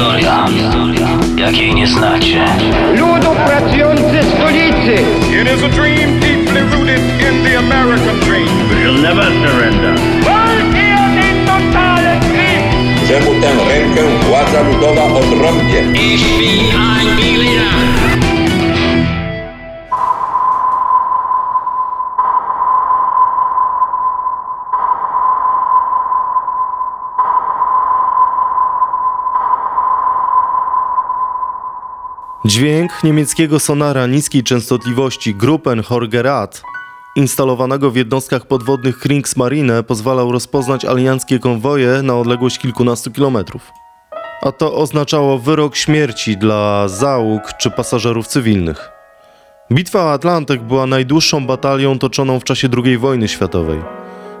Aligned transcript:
historia, 0.00 0.46
jakiej 1.36 1.74
nie 1.74 1.86
znacie. 1.86 2.44
Ludu 2.96 3.36
pracujący 3.46 4.22
stolicy! 4.34 4.94
It 5.42 5.48
is 5.54 5.62
a 5.62 5.68
dream 5.68 6.20
deeply 6.20 6.62
rooted 6.62 7.00
in 7.00 7.44
the 7.44 7.58
American 7.58 8.20
dream. 8.20 8.48
We'll 8.70 9.02
never 9.02 9.24
surrender. 9.24 9.94
Walki 10.24 10.86
o 10.94 11.20
ten 11.20 11.46
totalen 11.46 12.20
czemu 13.08 13.40
tę 13.40 13.48
rękę 13.68 14.02
władza 14.28 14.62
ludowa 14.62 15.04
odrąbie. 15.04 15.80
Ich 15.94 16.38
bin 16.38 16.76
ein 16.76 17.16
Berliner. 17.16 18.19
Dźwięk 32.50 33.04
niemieckiego 33.04 33.60
sonara 33.60 34.06
niskiej 34.06 34.42
częstotliwości 34.42 35.34
Gruppen 35.34 35.82
Horgerat 35.82 36.62
instalowanego 37.16 37.90
w 37.90 37.96
jednostkach 37.96 38.46
podwodnych 38.46 38.98
Kriegsmarine 38.98 39.82
pozwalał 39.82 40.32
rozpoznać 40.32 40.84
alianckie 40.84 41.38
konwoje 41.38 42.02
na 42.02 42.18
odległość 42.18 42.58
kilkunastu 42.58 43.10
kilometrów. 43.10 43.72
A 44.42 44.52
to 44.52 44.74
oznaczało 44.74 45.38
wyrok 45.38 45.76
śmierci 45.76 46.36
dla 46.36 46.88
załóg 46.88 47.42
czy 47.58 47.70
pasażerów 47.70 48.26
cywilnych. 48.26 48.90
Bitwa 49.72 50.04
o 50.04 50.12
Atlantyk 50.12 50.62
była 50.62 50.86
najdłuższą 50.86 51.46
batalią 51.46 51.98
toczoną 51.98 52.40
w 52.40 52.44
czasie 52.44 52.68
II 52.84 52.98
wojny 52.98 53.28
światowej. 53.28 53.80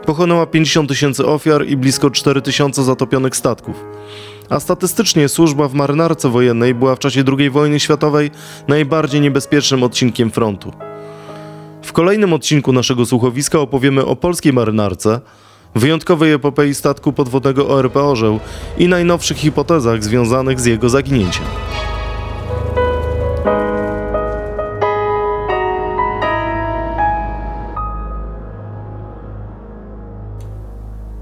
Pochłonęła 0.06 0.46
50 0.46 0.88
tysięcy 0.88 1.26
ofiar 1.26 1.66
i 1.66 1.76
blisko 1.76 2.10
4 2.10 2.42
tysiące 2.42 2.84
zatopionych 2.84 3.36
statków. 3.36 3.84
A 4.50 4.60
statystycznie 4.60 5.28
służba 5.28 5.68
w 5.68 5.74
marynarce 5.74 6.28
wojennej 6.28 6.74
była 6.74 6.96
w 6.96 6.98
czasie 6.98 7.24
II 7.38 7.50
wojny 7.50 7.80
światowej 7.80 8.30
najbardziej 8.68 9.20
niebezpiecznym 9.20 9.82
odcinkiem 9.82 10.30
frontu. 10.30 10.72
W 11.82 11.92
kolejnym 11.92 12.32
odcinku 12.32 12.72
naszego 12.72 13.06
słuchowiska 13.06 13.58
opowiemy 13.58 14.06
o 14.06 14.16
polskiej 14.16 14.52
marynarce, 14.52 15.20
wyjątkowej 15.74 16.32
epopei 16.32 16.74
statku 16.74 17.12
podwodnego 17.12 17.68
ORP 17.68 17.96
Orzeł 17.96 18.40
i 18.78 18.88
najnowszych 18.88 19.36
hipotezach 19.36 20.04
związanych 20.04 20.60
z 20.60 20.64
jego 20.64 20.88
zaginięciem. 20.88 21.44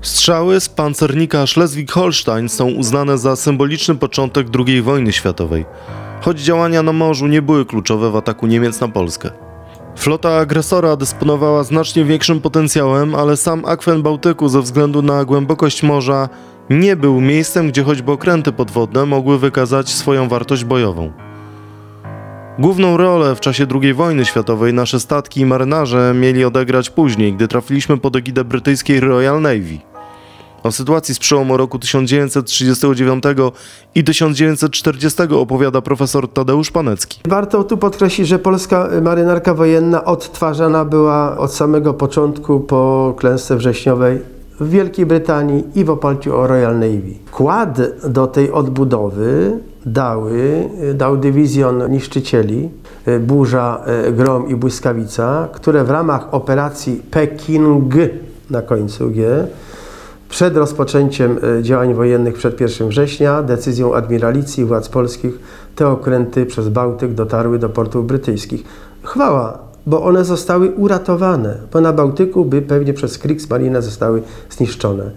Strzały 0.03 0.61
z 0.61 0.69
pancernika 0.69 1.45
Schleswig-Holstein 1.45 2.49
są 2.49 2.67
uznane 2.71 3.19
za 3.19 3.37
symboliczny 3.37 3.95
początek 3.95 4.47
II 4.67 4.83
wojny 4.83 5.13
światowej, 5.13 5.65
choć 6.21 6.41
działania 6.41 6.83
na 6.83 6.93
morzu 6.93 7.27
nie 7.27 7.43
były 7.43 7.67
kluczowe 7.67 8.11
w 8.11 8.17
ataku 8.17 8.47
Niemiec 8.47 8.81
na 8.81 8.89
Polskę. 8.89 9.31
Flota 9.97 10.37
agresora 10.37 10.97
dysponowała 10.97 11.65
znacznie 11.65 12.05
większym 12.05 12.41
potencjałem, 12.41 13.15
ale 13.15 13.37
sam 13.37 13.65
akwen 13.65 14.03
Bałtyku 14.03 14.49
ze 14.49 14.63
względu 14.63 15.03
na 15.03 15.25
głębokość 15.25 15.83
morza 15.83 16.29
nie 16.71 16.97
był 16.97 17.21
miejscem, 17.21 17.69
gdzie 17.69 17.83
choćby 17.83 18.13
okręty 18.13 18.53
podwodne 18.53 19.07
mogły 19.07 19.39
wykazać 19.39 19.91
swoją 19.91 20.29
wartość 20.29 20.65
bojową. 20.65 21.28
Główną 22.59 22.97
rolę 22.97 23.35
w 23.35 23.41
czasie 23.41 23.67
II 23.83 23.95
wojny 23.95 24.25
światowej 24.25 24.75
nasze 24.75 25.01
statki 25.01 25.41
i 25.41 25.47
marynarze 25.47 26.15
mieli 26.15 26.45
odegrać 26.45 26.91
później, 26.91 27.33
gdy 27.33 27.49
trafiliśmy 27.49 27.99
pod 27.99 28.17
egidę 28.17 28.45
brytyjskiej 28.45 29.01
Royal 29.01 29.41
Navy. 29.41 29.79
O 30.63 30.73
sytuacji 30.73 31.15
z 31.15 31.19
przełomu 31.19 31.57
roku 31.57 31.79
1939 31.79 33.25
i 33.95 34.05
1940 34.05 35.23
opowiada 35.23 35.81
profesor 35.81 36.33
Tadeusz 36.33 36.71
Panecki. 36.71 37.21
Warto 37.29 37.65
tu 37.65 37.77
podkreślić, 37.77 38.29
że 38.29 38.39
polska 38.39 38.89
marynarka 39.03 39.55
wojenna 39.55 40.05
odtwarzana 40.05 40.85
była 40.85 41.39
od 41.39 41.53
samego 41.53 41.95
początku 41.95 42.61
po 42.61 43.15
klęsce 43.19 43.57
wrześniowej 43.57 44.38
w 44.61 44.71
Wielkiej 44.71 45.07
Brytanii 45.07 45.65
i 45.75 45.85
w 45.85 45.91
oparciu 45.91 46.37
o 46.37 46.47
Royal 46.47 46.75
Navy. 46.75 47.15
Kład 47.33 47.81
do 48.09 48.27
tej 48.27 48.53
odbudowy 48.53 49.59
dały, 49.87 50.69
dał 50.95 51.17
dywizjon 51.17 51.91
niszczycieli 51.91 52.71
Burza, 53.21 53.85
Grom 54.13 54.49
i 54.49 54.55
Błyskawica, 54.55 55.49
które 55.53 55.85
w 55.85 55.91
ramach 55.91 56.35
operacji 56.35 57.03
Peking 57.11 57.95
na 58.51 58.63
końcu 58.63 59.11
G 59.11 59.47
przed 60.29 60.57
rozpoczęciem 60.57 61.39
e, 61.59 61.63
działań 61.63 61.95
wojennych 61.95 62.35
przed 62.35 62.61
1 62.61 62.89
września 62.89 63.43
decyzją 63.43 63.95
admiralicji 63.95 64.65
władz 64.65 64.89
polskich 64.89 65.39
te 65.77 65.89
okręty 65.89 66.47
przez 66.47 66.69
Bałtyk 66.69 67.15
dotarły 67.15 67.59
do 67.59 67.69
portów 67.69 68.07
brytyjskich. 68.07 68.65
Chwała, 69.03 69.68
bo 69.89 70.03
one 70.03 70.25
zostały 70.25 70.71
uratowane, 70.71 71.55
bo 71.73 71.81
na 71.81 71.93
Bałtyku 71.93 72.45
by 72.45 72.63
pewnie 72.63 72.95
przez 72.95 73.19
Kriegsmarine 73.19 73.83
zostały 73.83 74.23
zniszczone. 74.51 75.11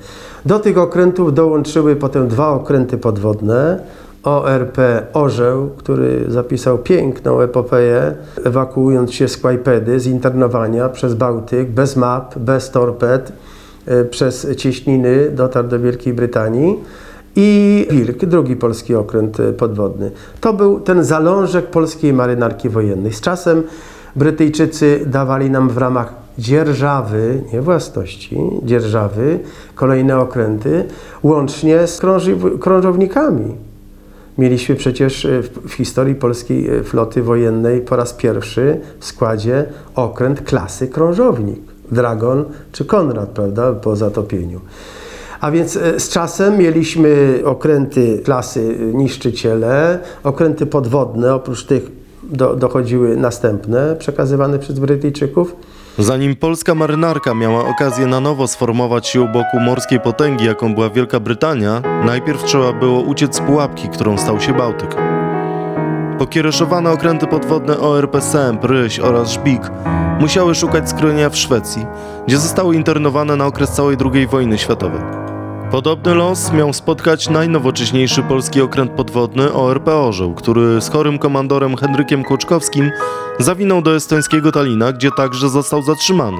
Do 0.45 0.59
tych 0.59 0.77
okrętów 0.77 1.33
dołączyły 1.33 1.95
potem 1.95 2.27
dwa 2.27 2.49
okręty 2.49 2.97
podwodne, 2.97 3.79
ORP 4.23 4.77
Orzeł, 5.13 5.69
który 5.77 6.25
zapisał 6.27 6.77
piękną 6.77 7.41
epopeję, 7.41 8.13
ewakuując 8.43 9.13
się 9.13 9.27
z 9.27 9.37
Kłajpedy, 9.37 9.99
z 9.99 10.07
internowania 10.07 10.89
przez 10.89 11.13
Bałtyk, 11.13 11.69
bez 11.69 11.95
map, 11.95 12.39
bez 12.39 12.71
torped, 12.71 13.31
E, 13.85 14.05
przez 14.05 14.47
cieśniny 14.57 15.29
dotarł 15.29 15.67
do 15.67 15.79
Wielkiej 15.79 16.13
Brytanii 16.13 16.79
i 17.35 17.87
Wilk, 17.91 18.25
drugi 18.25 18.55
polski 18.55 18.95
okręt 18.95 19.39
e, 19.39 19.53
podwodny. 19.53 20.11
To 20.41 20.53
był 20.53 20.79
ten 20.79 21.03
zalążek 21.03 21.67
polskiej 21.67 22.13
marynarki 22.13 22.69
wojennej. 22.69 23.13
Z 23.13 23.21
czasem 23.21 23.63
Brytyjczycy 24.15 25.03
dawali 25.05 25.49
nam 25.49 25.69
w 25.69 25.77
ramach 25.77 26.13
dzierżawy, 26.39 27.43
nie 27.53 27.61
własności, 27.61 28.37
dzierżawy, 28.63 29.39
kolejne 29.75 30.19
okręty, 30.19 30.85
łącznie 31.23 31.87
z 31.87 32.01
krążownikami. 32.59 33.55
Mieliśmy 34.37 34.75
przecież 34.75 35.25
e, 35.25 35.41
w, 35.43 35.73
historii 35.73 36.15
polskiej 36.15 36.83
floty 36.83 37.23
wojennej 37.23 37.81
po 37.81 37.95
raz 37.95 38.13
pierwszy 38.13 38.79
w 38.99 39.05
składzie 39.05 39.65
okręt 39.95 40.41
klasy 40.41 40.87
krążownik. 40.87 41.59
Dragon 41.91 42.45
czy 42.71 42.85
Konrad, 42.85 43.29
prawda, 43.29 43.73
po 43.73 43.95
zatopieniu. 43.95 44.59
A 45.41 45.51
więc 45.51 45.77
e, 45.77 45.99
z 45.99 46.09
czasem 46.09 46.57
mieliśmy 46.57 47.41
okręty 47.45 48.21
klasy 48.23 48.77
niszczyciele, 48.93 49.99
okręty 50.23 50.65
podwodne, 50.65 51.35
oprócz 51.35 51.65
tych 51.65 52.00
do, 52.23 52.55
dochodziły 52.55 53.17
następne, 53.17 53.95
przekazywane 53.95 54.59
przez 54.59 54.79
Brytyjczyków. 54.79 55.55
Zanim 55.97 56.35
polska 56.35 56.75
marynarka 56.75 57.33
miała 57.33 57.65
okazję 57.69 58.07
na 58.07 58.19
nowo 58.19 58.47
sformować 58.47 59.07
się 59.07 59.21
u 59.21 59.27
boku 59.27 59.59
morskiej 59.59 59.99
potęgi, 59.99 60.45
jaką 60.45 60.73
była 60.73 60.89
Wielka 60.89 61.19
Brytania, 61.19 61.81
najpierw 62.05 62.43
trzeba 62.43 62.73
było 62.73 62.99
uciec 62.99 63.35
z 63.35 63.39
pułapki, 63.39 63.89
którą 63.89 64.17
stał 64.17 64.39
się 64.39 64.53
Bałtyk. 64.53 64.95
Pokiereszowane 66.19 66.91
okręty 66.91 67.27
podwodne 67.27 67.79
ORP 67.79 68.21
Semp, 68.21 68.65
Ryś 68.65 68.99
oraz 68.99 69.31
Żbik 69.31 69.61
musiały 70.19 70.55
szukać 70.55 70.89
skronienia 70.89 71.29
w 71.29 71.37
Szwecji, 71.37 71.85
gdzie 72.27 72.37
zostały 72.37 72.75
internowane 72.75 73.35
na 73.35 73.45
okres 73.45 73.71
całej 73.71 73.97
II 74.13 74.27
wojny 74.27 74.57
światowej. 74.57 75.01
Podobny 75.71 76.13
los 76.13 76.51
miał 76.53 76.73
spotkać 76.73 77.29
najnowocześniejszy 77.29 78.23
polski 78.23 78.61
okręt 78.61 78.91
podwodny 78.91 79.53
ORP 79.53 79.87
Orzeł, 79.87 80.33
który 80.33 80.81
z 80.81 80.89
chorym 80.89 81.19
komandorem 81.19 81.77
Henrykiem 81.77 82.23
Kłoczkowskim 82.23 82.91
zawinął 83.39 83.81
do 83.81 83.95
estońskiego 83.95 84.51
Talina, 84.51 84.93
gdzie 84.93 85.09
także 85.17 85.49
został 85.49 85.81
zatrzymany. 85.81 86.37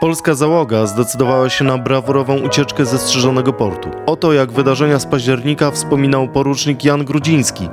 Polska 0.00 0.34
załoga 0.34 0.86
zdecydowała 0.86 1.50
się 1.50 1.64
na 1.64 1.78
brawurową 1.78 2.38
ucieczkę 2.38 2.86
ze 2.86 2.98
strzeżonego 2.98 3.52
portu. 3.52 3.90
Oto 4.06 4.32
jak 4.32 4.52
wydarzenia 4.52 4.98
z 4.98 5.06
października 5.06 5.70
wspominał 5.70 6.28
porucznik 6.28 6.84
Jan 6.84 7.04
Grudziński, 7.04 7.68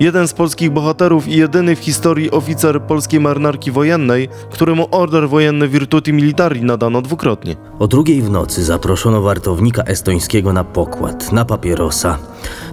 Jeden 0.00 0.28
z 0.28 0.32
polskich 0.32 0.70
bohaterów 0.70 1.28
i 1.28 1.36
jedyny 1.36 1.76
w 1.76 1.78
historii 1.78 2.30
oficer 2.30 2.82
polskiej 2.82 3.20
marynarki 3.20 3.70
wojennej, 3.70 4.28
któremu 4.50 4.88
order 4.90 5.28
wojenny 5.28 5.68
Virtuti 5.68 6.12
Militari 6.12 6.62
nadano 6.62 7.02
dwukrotnie. 7.02 7.56
O 7.78 7.86
drugiej 7.86 8.22
w 8.22 8.30
nocy 8.30 8.64
zaproszono 8.64 9.22
wartownika 9.22 9.82
estońskiego 9.82 10.52
na 10.52 10.64
pokład, 10.64 11.32
na 11.32 11.44
papierosa. 11.44 12.18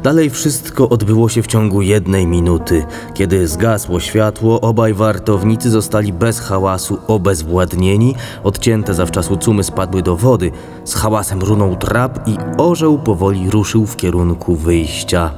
Dalej 0.03 0.29
wszystko 0.29 0.89
odbyło 0.89 1.29
się 1.29 1.43
w 1.43 1.47
ciągu 1.47 1.81
jednej 1.81 2.27
minuty. 2.27 2.85
Kiedy 3.13 3.47
zgasło 3.47 3.99
światło, 3.99 4.61
obaj 4.61 4.93
wartownicy 4.93 5.69
zostali 5.69 6.13
bez 6.13 6.39
hałasu 6.39 6.97
obezwładnieni, 7.07 8.15
odcięte 8.43 8.93
zawczasu 8.93 9.37
cumy 9.37 9.63
spadły 9.63 10.01
do 10.01 10.15
wody, 10.15 10.51
z 10.83 10.95
hałasem 10.95 11.41
runął 11.41 11.75
trap 11.75 12.27
i 12.27 12.37
orzeł 12.57 12.99
powoli 12.99 13.49
ruszył 13.49 13.85
w 13.85 13.95
kierunku 13.95 14.55
wyjścia. 14.55 15.31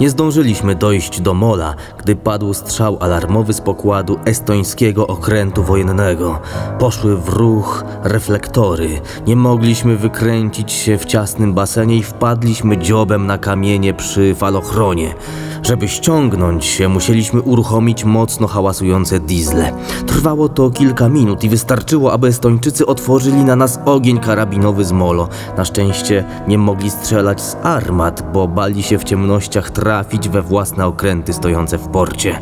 Nie 0.00 0.10
zdążyliśmy 0.10 0.74
dojść 0.74 1.20
do 1.22 1.34
mola, 1.34 1.74
gdy 1.98 2.16
padł 2.16 2.54
strzał 2.54 2.98
alarmowy 3.00 3.52
z 3.52 3.60
pokładu 3.60 4.18
estońskiego 4.24 5.06
okrętu 5.06 5.62
wojennego. 5.62 6.40
Poszły 6.78 7.16
w 7.16 7.28
ruch 7.28 7.84
reflektory. 8.02 9.00
Nie 9.26 9.36
mogliśmy 9.36 9.96
wykręcić 9.96 10.72
się 10.72 10.98
w 10.98 11.04
ciasnym 11.04 11.54
basenie 11.54 11.96
i 11.96 12.02
wpadliśmy 12.02 12.78
dziobem 12.78 13.26
na 13.26 13.38
kamienie 13.38 13.94
przy 13.94 14.34
falochronie. 14.34 15.14
Żeby 15.62 15.88
ściągnąć 15.88 16.64
się, 16.64 16.88
musieliśmy 16.88 17.42
uruchomić 17.42 18.04
mocno 18.04 18.46
hałasujące 18.46 19.20
diesle. 19.20 19.72
Trwało 20.06 20.48
to 20.48 20.70
kilka 20.70 21.08
minut 21.08 21.44
i 21.44 21.48
wystarczyło, 21.48 22.12
aby 22.12 22.28
Estończycy 22.28 22.86
otworzyli 22.86 23.44
na 23.44 23.56
nas 23.56 23.80
ogień 23.84 24.18
karabinowy 24.18 24.84
z 24.84 24.92
molo. 24.92 25.28
Na 25.56 25.64
szczęście 25.64 26.24
nie 26.48 26.58
mogli 26.58 26.90
strzelać 26.90 27.42
z 27.42 27.56
armat, 27.62 28.32
bo 28.32 28.48
bali 28.48 28.82
się 28.82 28.98
w 28.98 29.04
ciemnościach 29.04 29.70
trafić 29.70 30.28
we 30.28 30.42
własne 30.42 30.86
okręty 30.86 31.32
stojące 31.32 31.78
w 31.78 31.88
porcie. 31.88 32.38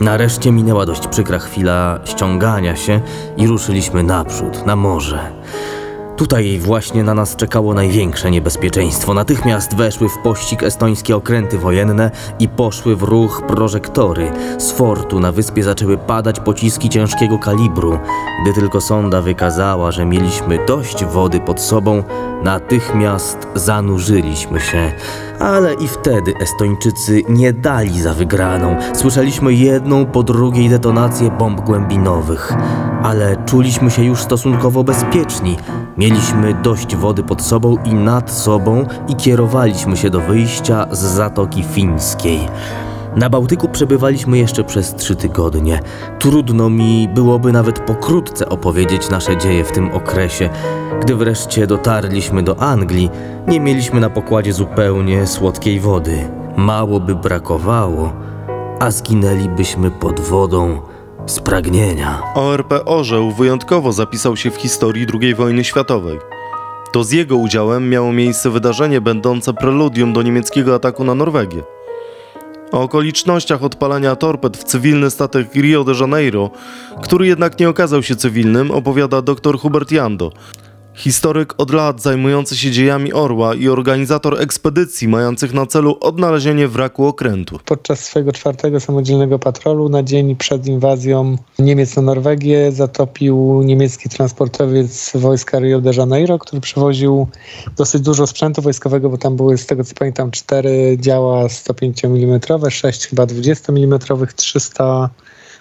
Nareszcie 0.00 0.52
minęła 0.52 0.86
dość 0.86 1.06
przykra 1.06 1.38
chwila 1.38 2.00
ściągania 2.04 2.76
się 2.76 3.00
i 3.36 3.46
ruszyliśmy 3.46 4.02
naprzód, 4.02 4.66
na 4.66 4.76
morze. 4.76 5.32
Tutaj 6.20 6.58
właśnie 6.58 7.04
na 7.04 7.14
nas 7.14 7.36
czekało 7.36 7.74
największe 7.74 8.30
niebezpieczeństwo. 8.30 9.14
Natychmiast 9.14 9.76
weszły 9.76 10.08
w 10.08 10.18
pościg 10.18 10.62
estońskie 10.62 11.16
okręty 11.16 11.58
wojenne 11.58 12.10
i 12.38 12.48
poszły 12.48 12.96
w 12.96 13.02
ruch 13.02 13.42
prożektory. 13.48 14.32
Z 14.58 14.72
fortu 14.72 15.20
na 15.20 15.32
wyspie 15.32 15.62
zaczęły 15.62 15.98
padać 15.98 16.40
pociski 16.40 16.88
ciężkiego 16.88 17.38
kalibru. 17.38 17.98
Gdy 18.42 18.52
tylko 18.54 18.80
sonda 18.80 19.22
wykazała, 19.22 19.92
że 19.92 20.04
mieliśmy 20.04 20.66
dość 20.66 21.04
wody 21.04 21.40
pod 21.40 21.60
sobą, 21.60 22.02
natychmiast 22.44 23.38
zanurzyliśmy 23.54 24.60
się. 24.60 24.92
Ale 25.38 25.74
i 25.74 25.88
wtedy 25.88 26.34
Estończycy 26.40 27.22
nie 27.28 27.52
dali 27.52 28.02
za 28.02 28.14
wygraną. 28.14 28.76
Słyszeliśmy 28.94 29.52
jedną 29.52 30.06
po 30.06 30.22
drugiej 30.22 30.68
detonację 30.68 31.30
bomb 31.30 31.60
głębinowych. 31.60 32.52
Ale 33.02 33.36
czuliśmy 33.46 33.90
się 33.90 34.04
już 34.04 34.20
stosunkowo 34.20 34.84
bezpieczni. 34.84 35.56
Mieliśmy 35.96 36.54
dość 36.62 36.96
wody 36.96 37.22
pod 37.22 37.42
sobą 37.42 37.76
i 37.84 37.94
nad 37.94 38.32
sobą 38.32 38.86
i 39.08 39.14
kierowaliśmy 39.14 39.96
się 39.96 40.10
do 40.10 40.20
wyjścia 40.20 40.86
z 40.90 40.98
Zatoki 40.98 41.62
Fińskiej. 41.62 42.48
Na 43.16 43.30
Bałtyku 43.30 43.68
przebywaliśmy 43.68 44.38
jeszcze 44.38 44.64
przez 44.64 44.94
trzy 44.94 45.16
tygodnie. 45.16 45.80
Trudno 46.18 46.70
mi 46.70 47.08
byłoby 47.14 47.52
nawet 47.52 47.78
pokrótce 47.78 48.48
opowiedzieć 48.48 49.10
nasze 49.10 49.36
dzieje 49.36 49.64
w 49.64 49.72
tym 49.72 49.92
okresie. 49.92 50.50
Gdy 51.00 51.14
wreszcie 51.14 51.66
dotarliśmy 51.66 52.42
do 52.42 52.60
Anglii, 52.60 53.10
nie 53.48 53.60
mieliśmy 53.60 54.00
na 54.00 54.10
pokładzie 54.10 54.52
zupełnie 54.52 55.26
słodkiej 55.26 55.80
wody. 55.80 56.28
Mało 56.56 57.00
by 57.00 57.14
brakowało, 57.14 58.12
a 58.80 58.90
zginęlibyśmy 58.90 59.90
pod 59.90 60.20
wodą 60.20 60.80
z 61.26 61.40
pragnienia. 61.40 62.22
ORP 62.34 62.74
Orzeł 62.84 63.30
wyjątkowo 63.30 63.92
zapisał 63.92 64.36
się 64.36 64.50
w 64.50 64.56
historii 64.56 65.06
II 65.20 65.34
wojny 65.34 65.64
światowej. 65.64 66.18
To 66.92 67.04
z 67.04 67.10
jego 67.10 67.36
udziałem 67.36 67.88
miało 67.88 68.12
miejsce 68.12 68.50
wydarzenie 68.50 69.00
będące 69.00 69.54
preludium 69.54 70.12
do 70.12 70.22
niemieckiego 70.22 70.74
ataku 70.74 71.04
na 71.04 71.14
Norwegię. 71.14 71.62
O 72.72 72.82
okolicznościach 72.82 73.62
odpalania 73.62 74.16
torped 74.16 74.56
w 74.56 74.64
cywilny 74.64 75.10
statek 75.10 75.54
Rio 75.54 75.84
de 75.84 75.92
Janeiro, 76.00 76.50
który 77.02 77.26
jednak 77.26 77.58
nie 77.58 77.68
okazał 77.68 78.02
się 78.02 78.16
cywilnym, 78.16 78.70
opowiada 78.70 79.22
dr 79.22 79.58
Hubert 79.58 79.92
Jando, 79.92 80.32
historyk 81.00 81.54
od 81.58 81.70
lat 81.70 82.02
zajmujący 82.02 82.56
się 82.56 82.70
dziejami 82.70 83.12
Orła 83.12 83.54
i 83.54 83.68
organizator 83.68 84.42
ekspedycji 84.42 85.08
mających 85.08 85.54
na 85.54 85.66
celu 85.66 85.98
odnalezienie 86.00 86.68
wraku 86.68 87.06
okrętu. 87.06 87.58
Podczas 87.64 88.04
swojego 88.04 88.32
czwartego 88.32 88.80
samodzielnego 88.80 89.38
patrolu 89.38 89.88
na 89.88 90.02
dzień 90.02 90.36
przed 90.36 90.66
inwazją 90.66 91.36
Niemiec 91.58 91.96
na 91.96 92.02
Norwegię 92.02 92.72
zatopił 92.72 93.62
niemiecki 93.64 94.08
transportowiec 94.08 95.12
wojska 95.14 95.58
Rio 95.58 95.80
de 95.80 95.90
Janeiro, 95.94 96.38
który 96.38 96.60
przewoził 96.60 97.26
dosyć 97.76 98.02
dużo 98.02 98.26
sprzętu 98.26 98.62
wojskowego, 98.62 99.10
bo 99.10 99.18
tam 99.18 99.36
były 99.36 99.58
z 99.58 99.66
tego 99.66 99.84
co 99.84 99.94
pamiętam 99.94 100.30
cztery 100.30 100.96
działa 101.00 101.48
105 101.48 102.04
mm, 102.04 102.40
sześć 102.70 103.06
chyba 103.06 103.26
20 103.26 103.72
mm, 103.72 103.98
300 104.36 105.10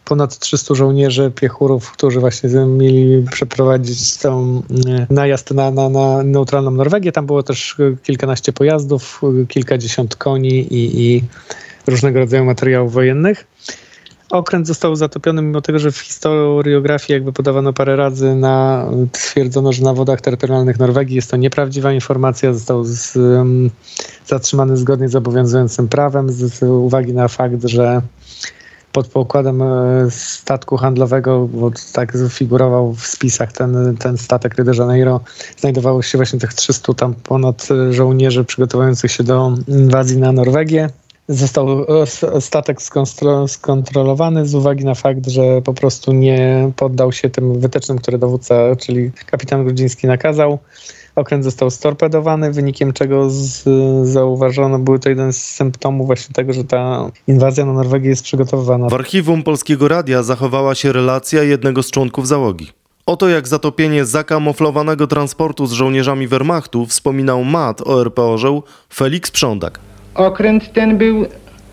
ponad 0.05 0.39
300 0.39 0.75
żołnierzy, 0.75 1.31
piechurów, 1.35 1.91
którzy 1.91 2.19
właśnie 2.19 2.49
mieli 2.49 3.25
przeprowadzić 3.31 4.17
tą 4.17 4.61
najazd 5.09 5.51
na, 5.51 5.71
na, 5.71 5.89
na 5.89 6.23
neutralną 6.23 6.71
Norwegię. 6.71 7.11
Tam 7.11 7.25
było 7.25 7.43
też 7.43 7.77
kilkanaście 8.03 8.53
pojazdów, 8.53 9.21
kilkadziesiąt 9.47 10.15
koni 10.15 10.73
i, 10.73 11.01
i 11.07 11.23
różnego 11.87 12.19
rodzaju 12.19 12.45
materiałów 12.45 12.93
wojennych. 12.93 13.45
Okręt 14.29 14.67
został 14.67 14.95
zatopiony, 14.95 15.41
mimo 15.41 15.61
tego, 15.61 15.79
że 15.79 15.91
w 15.91 15.97
historiografii 15.97 17.13
jakby 17.13 17.33
podawano 17.33 17.73
parę 17.73 17.95
razy 17.95 18.35
na, 18.35 18.85
stwierdzono, 19.13 19.73
że 19.73 19.83
na 19.83 19.93
wodach 19.93 20.21
terytorialnych 20.21 20.79
Norwegii 20.79 21.15
jest 21.15 21.31
to 21.31 21.37
nieprawdziwa 21.37 21.93
informacja. 21.93 22.53
Został 22.53 22.83
z, 22.83 23.17
zatrzymany 24.25 24.77
zgodnie 24.77 25.09
z 25.09 25.15
obowiązującym 25.15 25.87
prawem 25.87 26.29
z, 26.31 26.53
z 26.53 26.63
uwagi 26.63 27.13
na 27.13 27.27
fakt, 27.27 27.63
że 27.63 28.01
pod 28.91 29.07
pokładem 29.07 29.61
e, 29.61 29.65
statku 30.11 30.77
handlowego, 30.77 31.47
bo 31.53 31.71
tak 31.93 32.13
figurował 32.29 32.93
w 32.93 33.07
spisach 33.07 33.53
ten, 33.53 33.97
ten 33.97 34.17
statek 34.17 34.55
Rio 34.55 34.65
de 34.65 34.75
Janeiro, 34.75 35.19
znajdowało 35.57 36.01
się 36.01 36.17
właśnie 36.17 36.39
tych 36.39 36.53
300 36.53 36.93
tam 36.93 37.13
ponad 37.13 37.67
żołnierzy 37.91 38.43
przygotowujących 38.43 39.11
się 39.11 39.23
do 39.23 39.53
inwazji 39.67 40.17
na 40.17 40.31
Norwegię. 40.31 40.89
Został 41.27 41.85
e, 42.35 42.41
statek 42.41 42.77
skontrolowany 43.47 44.45
z 44.45 44.55
uwagi 44.55 44.85
na 44.85 44.95
fakt, 44.95 45.27
że 45.27 45.61
po 45.61 45.73
prostu 45.73 46.13
nie 46.13 46.71
poddał 46.75 47.11
się 47.11 47.29
tym 47.29 47.59
wytycznym, 47.59 47.97
które 47.97 48.17
dowódca, 48.17 48.75
czyli 48.75 49.11
kapitan 49.25 49.63
Grudziński 49.63 50.07
nakazał. 50.07 50.59
Okręt 51.15 51.43
został 51.43 51.69
storpedowany, 51.69 52.51
wynikiem 52.51 52.93
czego 52.93 53.29
z, 53.29 53.63
zauważono, 54.09 54.79
był 54.79 54.99
to 54.99 55.09
jeden 55.09 55.33
z 55.33 55.43
symptomów 55.43 56.07
właśnie 56.07 56.33
tego, 56.33 56.53
że 56.53 56.63
ta 56.63 57.11
inwazja 57.27 57.65
na 57.65 57.73
Norwegię 57.73 58.09
jest 58.09 58.23
przygotowywana. 58.23 58.89
W 58.89 58.93
archiwum 58.93 59.43
Polskiego 59.43 59.87
Radia 59.87 60.23
zachowała 60.23 60.75
się 60.75 60.93
relacja 60.93 61.43
jednego 61.43 61.83
z 61.83 61.91
członków 61.91 62.27
załogi. 62.27 62.71
Oto 63.05 63.29
jak 63.29 63.47
zatopienie 63.47 64.05
zakamuflowanego 64.05 65.07
transportu 65.07 65.65
z 65.65 65.71
żołnierzami 65.71 66.27
Wehrmachtu 66.27 66.85
wspominał 66.85 67.43
mat 67.43 67.81
ORP 67.87 68.19
Orzeł 68.19 68.63
Felix 68.93 69.31
Prządak. 69.31 69.79
Okręt 70.15 70.73
ten 70.73 70.97
był 70.97 71.25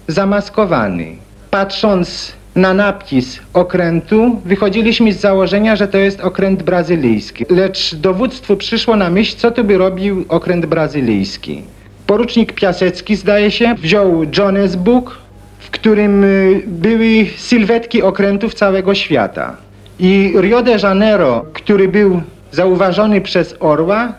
zamaskowany. 0.08 1.16
Patrząc 1.50 2.32
na 2.56 2.74
napis 2.74 3.40
okrętu 3.52 4.40
wychodziliśmy 4.44 5.12
z 5.12 5.20
założenia, 5.20 5.76
że 5.76 5.88
to 5.88 5.98
jest 5.98 6.20
okręt 6.20 6.62
brazylijski. 6.62 7.44
Lecz 7.50 7.94
dowództwu 7.94 8.56
przyszło 8.56 8.96
na 8.96 9.10
myśl, 9.10 9.36
co 9.36 9.50
tu 9.50 9.64
by 9.64 9.78
robił 9.78 10.24
okręt 10.28 10.66
brazylijski. 10.66 11.62
Porucznik 12.06 12.52
Piasecki, 12.52 13.16
zdaje 13.16 13.50
się, 13.50 13.74
wziął 13.74 14.24
Jones 14.38 14.76
Book, 14.76 15.18
w 15.58 15.70
którym 15.70 16.24
y, 16.24 16.62
były 16.66 17.26
sylwetki 17.36 18.02
okrętów 18.02 18.54
całego 18.54 18.94
świata. 18.94 19.56
I 19.98 20.32
Rio 20.40 20.62
de 20.62 20.76
Janeiro, 20.82 21.44
który 21.52 21.88
był 21.88 22.22
zauważony 22.52 23.20
przez 23.20 23.54
Orła, 23.60 24.12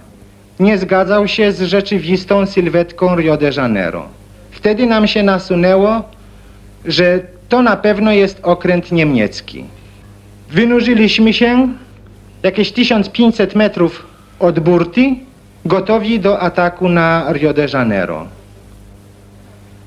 nie 0.59 0.77
zgadzał 0.77 1.27
się 1.27 1.51
z 1.51 1.61
rzeczywistą 1.61 2.45
sylwetką 2.45 3.15
Rio 3.15 3.37
de 3.37 3.51
Janeiro. 3.57 4.05
Wtedy 4.51 4.85
nam 4.85 5.07
się 5.07 5.23
nasunęło, 5.23 6.03
że 6.85 7.19
to 7.49 7.61
na 7.61 7.75
pewno 7.75 8.11
jest 8.11 8.39
okręt 8.43 8.91
niemiecki. 8.91 9.63
Wynurzyliśmy 10.49 11.33
się 11.33 11.67
jakieś 12.43 12.71
1500 12.71 13.55
metrów 13.55 14.05
od 14.39 14.59
burty, 14.59 15.15
gotowi 15.65 16.19
do 16.19 16.39
ataku 16.39 16.89
na 16.89 17.33
Rio 17.33 17.53
de 17.53 17.67
Janeiro. 17.73 18.27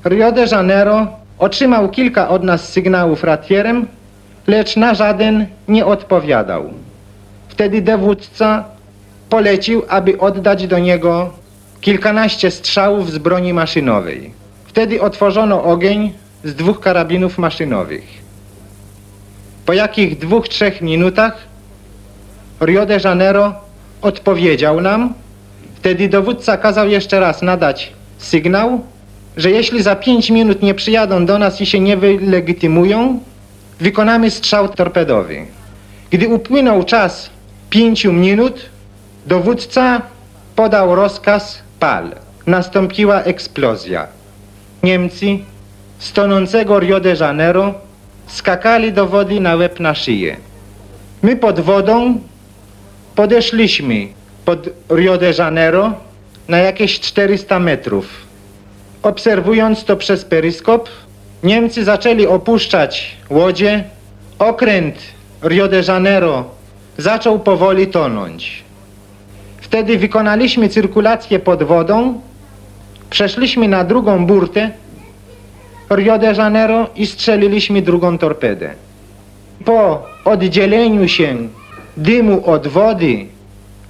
Rio 0.05 0.31
de 0.31 0.45
Janeiro 0.51 1.07
otrzymał 1.39 1.89
kilka 1.89 2.29
od 2.29 2.43
nas 2.43 2.69
sygnałów 2.69 3.23
ratierem, 3.23 3.87
lecz 4.47 4.75
na 4.75 4.93
żaden 4.93 5.45
nie 5.67 5.85
odpowiadał. 5.85 6.69
Wtedy 7.47 7.81
dowódca 7.81 8.63
polecił, 9.29 9.83
aby 9.89 10.19
oddać 10.19 10.67
do 10.67 10.79
niego 10.79 11.33
kilkanaście 11.81 12.51
strzałów 12.51 13.11
z 13.11 13.17
broni 13.17 13.53
maszynowej. 13.53 14.33
Wtedy 14.65 15.01
otworzono 15.01 15.63
ogień 15.63 16.13
z 16.43 16.55
dwóch 16.55 16.79
karabinów 16.79 17.37
maszynowych. 17.37 18.03
Po 19.65 19.73
jakich 19.73 20.17
dwóch, 20.17 20.47
trzech 20.47 20.81
minutach 20.81 21.37
Rio 22.61 22.85
de 22.85 22.99
Janeiro 23.03 23.53
odpowiedział 24.01 24.81
nam. 24.81 25.13
Wtedy 25.75 26.09
dowódca 26.09 26.57
kazał 26.57 26.89
jeszcze 26.89 27.19
raz 27.19 27.41
nadać 27.41 27.93
sygnał, 28.17 28.81
że 29.37 29.51
jeśli 29.51 29.83
za 29.83 29.95
pięć 29.95 30.29
minut 30.29 30.61
nie 30.61 30.73
przyjadą 30.73 31.25
do 31.25 31.39
nas 31.39 31.61
i 31.61 31.65
się 31.65 31.79
nie 31.79 31.97
wylegitymują, 31.97 33.19
wykonamy 33.79 34.31
strzał 34.31 34.69
torpedowy. 34.69 35.45
Gdy 36.09 36.27
upłynął 36.27 36.83
czas 36.83 37.29
pięciu 37.69 38.13
minut, 38.13 38.69
dowódca 39.25 40.01
podał 40.55 40.95
rozkaz 40.95 41.59
pal. 41.79 42.15
Nastąpiła 42.45 43.21
eksplozja. 43.21 44.07
Niemcy 44.83 45.39
z 46.01 46.13
tonącego 46.13 46.79
Rio 46.79 46.99
de 46.99 47.15
Janeiro 47.19 47.73
skakali 48.27 48.93
do 48.93 49.05
wody 49.07 49.39
na 49.39 49.55
łeb 49.55 49.79
na 49.79 49.95
szyję. 49.95 50.37
My 51.21 51.35
pod 51.35 51.59
wodą 51.59 52.19
podeszliśmy 53.15 54.07
pod 54.45 54.69
Rio 54.89 55.17
de 55.17 55.31
Janeiro 55.37 55.93
na 56.47 56.57
jakieś 56.57 56.99
400 56.99 57.59
metrów. 57.59 58.05
obserwując 59.03 59.83
to 59.83 59.97
przez 59.97 60.25
peryskop, 60.25 60.89
Niemcy 61.43 61.83
zaczęli 61.83 62.27
opuszczać 62.27 63.17
łodzie. 63.29 63.83
Okręt 64.39 64.95
Rio 65.43 65.67
de 65.67 65.81
Janeiro 65.87 66.45
zaczął 66.97 67.39
powoli 67.39 67.87
tonąć. 67.87 68.63
Wtedy 69.61 69.97
wykonaliśmy 69.97 70.69
cyrkulację 70.69 71.39
pod 71.39 71.63
wodą, 71.63 72.21
przeszliśmy 73.09 73.67
na 73.67 73.83
drugą 73.83 74.25
burtę 74.25 74.71
Rio 75.95 76.17
de 76.17 76.33
Janeiro 76.33 76.89
i 76.95 77.05
strzeliliśmy 77.05 77.81
drugą 77.81 78.17
torpedę. 78.17 78.73
Po 79.65 80.07
oddzieleniu 80.25 81.07
się 81.07 81.37
dymu 81.97 82.45
od 82.45 82.67
wody 82.67 83.25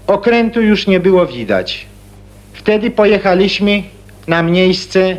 okrętu 0.08 0.62
już 0.62 0.88
nie 0.88 1.00
było 1.00 1.26
widać. 1.26 1.86
Wtedy 2.54 2.92
pojechaliśmy 2.92 3.84
na 4.28 4.44
miejsce. 4.44 5.18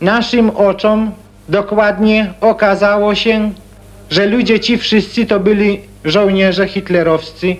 Naszym 0.00 0.50
oczom 0.50 1.10
dokładnie 1.48 2.32
okazało 2.40 3.14
się, 3.14 3.52
że 4.10 4.26
ludzie 4.26 4.60
ci 4.60 4.78
wszyscy 4.78 5.26
to 5.26 5.40
byli 5.40 5.80
żołnierze 6.04 6.68
hitlerowscy, 6.68 7.56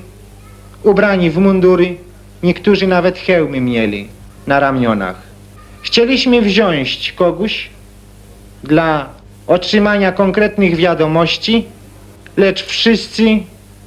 ubrani 0.83 1.31
w 1.31 1.39
mundury, 1.39 1.97
niektórzy 2.43 2.87
nawet 2.87 3.19
hełmy 3.19 3.61
mieli 3.61 4.09
na 4.47 4.61
ramionach. 4.61 5.23
Chcieliśmy 5.83 6.43
wziąć 6.43 7.13
kogoś 7.13 7.71
dla 8.65 9.09
otrzymania 9.47 10.13
konkretnych 10.13 10.77
wiadomości, 10.77 11.67
lecz 12.37 12.65
wszyscy 12.65 13.25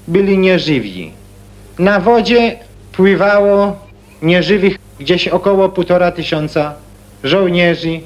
byli 0.07 0.37
nieżywi. 0.37 1.11
Na 1.79 1.99
wodzie 1.99 2.59
pływało 2.91 3.79
nieżywych 4.21 4.77
gdzieś 4.99 5.27
około 5.27 5.69
półtora 5.69 6.11
tysiąca 6.11 6.73
żołnierzy 7.23 7.99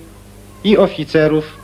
i 0.63 0.77
oficerów 0.77 1.57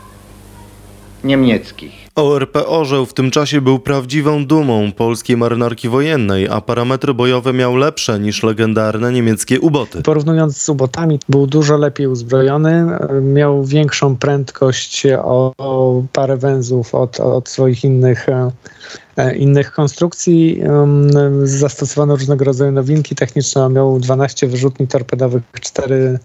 niemieckich. 1.24 2.03
ORP 2.16 2.58
Orzeł 2.68 3.06
w 3.06 3.14
tym 3.14 3.32
czasie 3.32 3.62
był 3.62 3.80
prawdziwą 3.80 4.46
dumą 4.46 4.92
polskiej 4.92 5.38
marynarki 5.38 5.90
wojennej, 5.90 6.48
a 6.50 6.62
parametry 6.62 7.14
bojowe 7.14 7.54
miał 7.54 7.76
lepsze 7.76 8.20
niż 8.20 8.44
legendarne 8.44 9.12
niemieckie 9.12 9.60
uboty. 9.60 10.02
Porównując 10.02 10.58
z 10.58 10.70
ubotami, 10.70 11.20
był 11.30 11.48
dużo 11.48 11.78
lepiej 11.78 12.08
uzbrojony, 12.08 12.88
miał 13.22 13.64
większą 13.66 14.18
prędkość 14.18 15.06
o, 15.06 15.54
o 15.58 16.04
parę 16.14 16.38
węzłów 16.38 16.96
od, 16.96 17.20
od 17.20 17.50
swoich 17.50 17.84
innych 17.84 18.30
e, 19.18 19.36
innych 19.36 19.72
konstrukcji. 19.72 20.62
Zastosowano 21.44 22.16
różnego 22.16 22.46
rodzaju 22.46 22.72
nowinki 22.72 23.16
techniczne. 23.16 23.70
Miał 23.70 24.00
12 24.00 24.48
wyrzutni 24.48 24.88
torpedowych, 24.88 25.44
4 25.62 26.20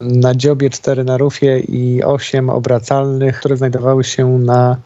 na 0.00 0.34
dziobie, 0.34 0.70
4 0.70 1.04
na 1.04 1.18
rufie 1.18 1.58
i 1.58 2.02
8 2.04 2.50
obracalnych, 2.50 3.38
które 3.38 3.56
znajdowały 3.56 4.04
się 4.04 4.38
na 4.38 4.76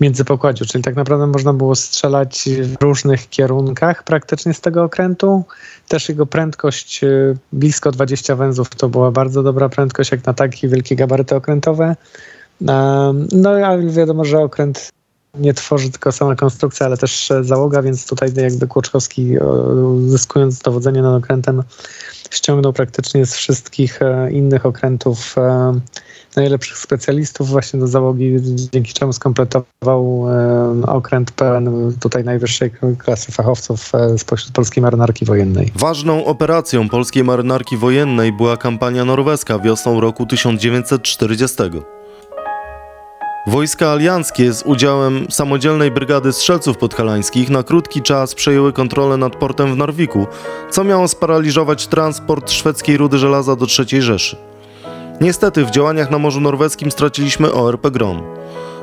międzypokładziu, 0.00 0.64
czyli 0.66 0.84
tak 0.84 0.96
naprawdę 0.96 1.26
można 1.26 1.52
było 1.52 1.74
strzelać 1.74 2.48
w 2.62 2.82
różnych 2.82 3.28
kierunkach 3.28 4.02
praktycznie 4.02 4.54
z 4.54 4.60
tego 4.60 4.84
okrętu. 4.84 5.44
Też 5.88 6.08
jego 6.08 6.26
prędkość 6.26 7.04
y, 7.04 7.36
blisko 7.52 7.92
20 7.92 8.36
węzłów 8.36 8.70
to 8.70 8.88
była 8.88 9.10
bardzo 9.10 9.42
dobra 9.42 9.68
prędkość 9.68 10.12
jak 10.12 10.26
na 10.26 10.34
takie 10.34 10.68
wielkie 10.68 10.96
gabaryty 10.96 11.36
okrętowe. 11.36 11.96
No 13.32 13.50
ale 13.50 13.86
wiadomo, 13.86 14.24
że 14.24 14.38
okręt 14.38 14.90
nie 15.38 15.54
tworzy 15.54 15.90
tylko 15.90 16.12
sama 16.12 16.36
konstrukcja, 16.36 16.86
ale 16.86 16.96
też 16.96 17.32
załoga, 17.40 17.82
więc 17.82 18.06
tutaj 18.06 18.32
jakby 18.36 18.66
Kłoczkowski 18.66 19.38
uzyskując 20.06 20.58
dowodzenie 20.58 21.02
nad 21.02 21.22
okrętem 21.22 21.62
ściągnął 22.30 22.72
praktycznie 22.72 23.26
z 23.26 23.34
wszystkich 23.34 24.02
e, 24.02 24.30
innych 24.30 24.66
okrętów 24.66 25.38
e, 25.38 25.72
najlepszych 26.36 26.78
specjalistów 26.78 27.48
właśnie 27.48 27.80
do 27.80 27.86
załogi, 27.86 28.36
dzięki 28.72 28.92
czemu 28.92 29.12
skompletował 29.12 30.26
e, 30.30 30.86
okręt 30.86 31.30
pełen 31.30 31.92
tutaj 32.00 32.24
najwyższej 32.24 32.70
klasy 32.98 33.32
fachowców 33.32 33.92
spośród 34.18 34.52
polskiej 34.52 34.82
marynarki 34.82 35.24
wojennej. 35.24 35.72
Ważną 35.74 36.24
operacją 36.24 36.88
polskiej 36.88 37.24
marynarki 37.24 37.76
wojennej 37.76 38.32
była 38.32 38.56
kampania 38.56 39.04
norweska 39.04 39.58
wiosną 39.58 40.00
roku 40.00 40.26
1940. 40.26 41.56
Wojska 43.46 43.90
alianckie 43.90 44.52
z 44.52 44.62
udziałem 44.62 45.26
samodzielnej 45.30 45.90
brygady 45.90 46.32
strzelców 46.32 46.76
podhalańskich 46.76 47.50
na 47.50 47.62
krótki 47.62 48.02
czas 48.02 48.34
przejęły 48.34 48.72
kontrolę 48.72 49.16
nad 49.16 49.36
portem 49.36 49.74
w 49.74 49.76
Narwiku, 49.76 50.26
co 50.70 50.84
miało 50.84 51.08
sparaliżować 51.08 51.86
transport 51.86 52.50
szwedzkiej 52.50 52.96
rudy 52.96 53.18
żelaza 53.18 53.56
do 53.56 53.66
III 53.78 54.02
Rzeszy. 54.02 54.36
Niestety 55.20 55.64
w 55.64 55.70
działaniach 55.70 56.10
na 56.10 56.18
Morzu 56.18 56.40
Norweskim 56.40 56.90
straciliśmy 56.90 57.52
ORP 57.52 57.90
Grom. 57.90 58.22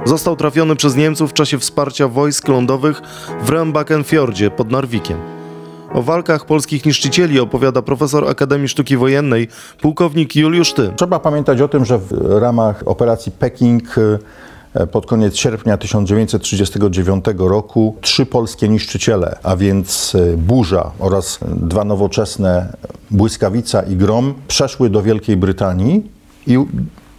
Został 0.05 0.35
trafiony 0.35 0.75
przez 0.75 0.95
Niemców 0.95 1.31
w 1.31 1.33
czasie 1.33 1.59
wsparcia 1.59 2.07
wojsk 2.07 2.47
lądowych 2.47 3.01
w 3.41 3.49
Rembakenfjordzie 3.49 4.51
pod 4.51 4.71
Narwikiem. 4.71 5.17
O 5.93 6.01
walkach 6.01 6.45
polskich 6.45 6.85
niszczycieli 6.85 7.39
opowiada 7.39 7.81
profesor 7.81 8.29
Akademii 8.29 8.67
Sztuki 8.67 8.97
Wojennej, 8.97 9.47
pułkownik 9.81 10.35
Juliusz 10.35 10.73
Ty. 10.73 10.91
Trzeba 10.95 11.19
pamiętać 11.19 11.61
o 11.61 11.67
tym, 11.67 11.85
że 11.85 11.97
w 11.97 12.11
ramach 12.41 12.83
operacji 12.85 13.31
Peking 13.31 13.97
E, 13.97 14.19
pod 14.91 15.05
koniec 15.05 15.35
sierpnia 15.35 15.77
1939 15.77 17.25
roku 17.37 17.95
trzy 18.01 18.25
polskie 18.25 18.69
niszczyciele, 18.69 19.37
a 19.43 19.55
więc 19.55 20.15
e, 20.15 20.37
Burza 20.37 20.91
oraz 20.99 21.39
dwa 21.47 21.83
nowoczesne 21.83 22.73
Błyskawica 23.11 23.81
i 23.81 23.95
Grom, 23.95 24.33
przeszły 24.47 24.89
do 24.89 25.01
Wielkiej 25.01 25.37
Brytanii 25.37 26.11
i 26.47 26.57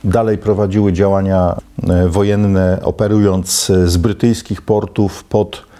dalej 0.04 0.38
prowadziły 0.38 0.92
działania 0.92 1.56
e, 1.88 2.08
wojenne, 2.08 2.78
operując 2.82 3.72
z 3.84 3.96
brytyjskich 3.96 4.62
portów 4.62 5.24
pod 5.24 5.74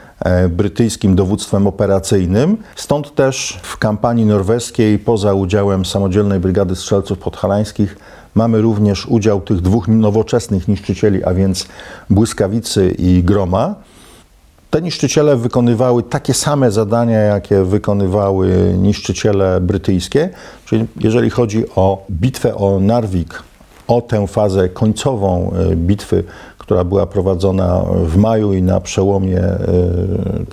brytyjskim 0.51 1.17
dowództwem 1.17 1.67
operacyjnym. 1.67 2.57
Stąd 2.77 3.15
też 3.15 3.61
w 3.63 3.79
kampanii 3.79 4.27
norweskiej, 4.27 4.99
poza 4.99 5.35
udziałem 5.35 5.85
samodzielnej 5.85 6.41
brygady 6.41 6.77
strzelców 6.77 7.19
podhalańskich, 7.19 7.97
Mamy 8.35 8.61
również 8.61 9.07
udział 9.07 9.41
tych 9.41 9.61
dwóch 9.61 9.89
nowoczesnych 9.89 10.69
niszczycieli, 10.69 11.25
a 11.25 11.35
więc 11.35 11.67
błyskawicy 12.11 12.95
i 12.99 13.23
groma. 13.23 13.75
Te 14.71 14.83
niszczyciele 14.83 15.37
wykonywały 15.37 16.03
takie 16.03 16.35
same 16.35 16.71
zadania, 16.71 17.19
jakie 17.19 17.65
wykonywały 17.65 18.75
niszczyciele 18.79 19.61
brytyjskie. 19.61 20.29
Czyli 20.65 20.87
jeżeli 21.01 21.31
chodzi 21.31 21.65
o 21.77 22.05
bitwę 22.11 22.55
o 22.55 22.81
Narvik, 22.81 23.43
o 23.89 24.01
tę 24.01 24.27
fazę 24.27 24.69
końcową 24.69 25.53
e, 25.53 25.77
bitwy, 25.77 26.25
która 26.59 26.85
była 26.85 27.07
prowadzona 27.07 27.83
w 28.05 28.17
maju 28.17 28.53
i 28.53 28.63
na 28.63 28.81
przełomie, 28.81 29.39
e, 29.41 29.59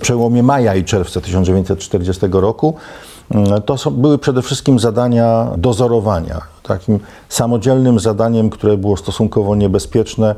przełomie 0.00 0.42
maja 0.42 0.74
i 0.74 0.84
czerwca 0.84 1.20
1940 1.20 2.26
roku, 2.32 2.74
mm, 3.30 3.62
to 3.62 3.78
są, 3.78 3.90
były 3.90 4.18
przede 4.18 4.42
wszystkim 4.42 4.78
zadania 4.78 5.48
dozorowania. 5.56 6.51
Takim 6.62 6.98
samodzielnym 7.28 8.00
zadaniem, 8.00 8.50
które 8.50 8.76
było 8.76 8.96
stosunkowo 8.96 9.56
niebezpieczne 9.56 10.34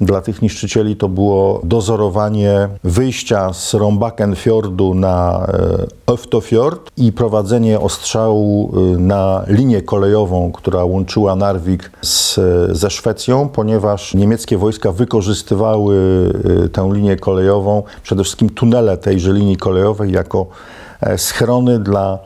dla 0.00 0.20
tych 0.20 0.42
niszczycieli, 0.42 0.96
to 0.96 1.08
było 1.08 1.60
dozorowanie 1.64 2.68
wyjścia 2.84 3.52
z 3.52 3.74
Rombakenfjordu 3.74 4.94
na 4.94 5.46
Öftofjord 6.06 6.78
i 6.96 7.12
prowadzenie 7.12 7.80
ostrzału 7.80 8.72
e, 8.76 8.98
na 8.98 9.44
linię 9.46 9.82
kolejową, 9.82 10.52
która 10.52 10.84
łączyła 10.84 11.36
Narvik 11.36 11.90
z, 12.02 12.40
ze 12.76 12.90
Szwecją, 12.90 13.48
ponieważ 13.48 14.14
niemieckie 14.14 14.58
wojska 14.58 14.92
wykorzystywały 14.92 15.96
e, 16.64 16.68
tę 16.68 16.90
linię 16.92 17.16
kolejową, 17.16 17.82
przede 18.02 18.22
wszystkim 18.22 18.50
tunele 18.50 18.96
tejże 18.96 19.32
linii 19.32 19.56
kolejowej 19.56 20.12
jako 20.12 20.46
e, 21.00 21.18
schrony 21.18 21.78
dla 21.78 22.18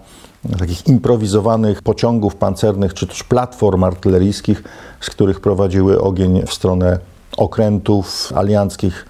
takich 0.59 0.87
improwizowanych 0.87 1.83
pociągów 1.83 2.37
pancernych 2.37 2.95
czy 2.95 3.07
też 3.07 3.23
platform 3.23 3.85
artyleryjskich, 3.85 4.63
z 5.01 5.11
których 5.11 5.41
prowadziły 5.41 6.01
ogień 6.01 6.43
w 6.47 6.53
stronę 6.53 6.99
okrętów 7.37 8.33
alianckich 8.35 9.07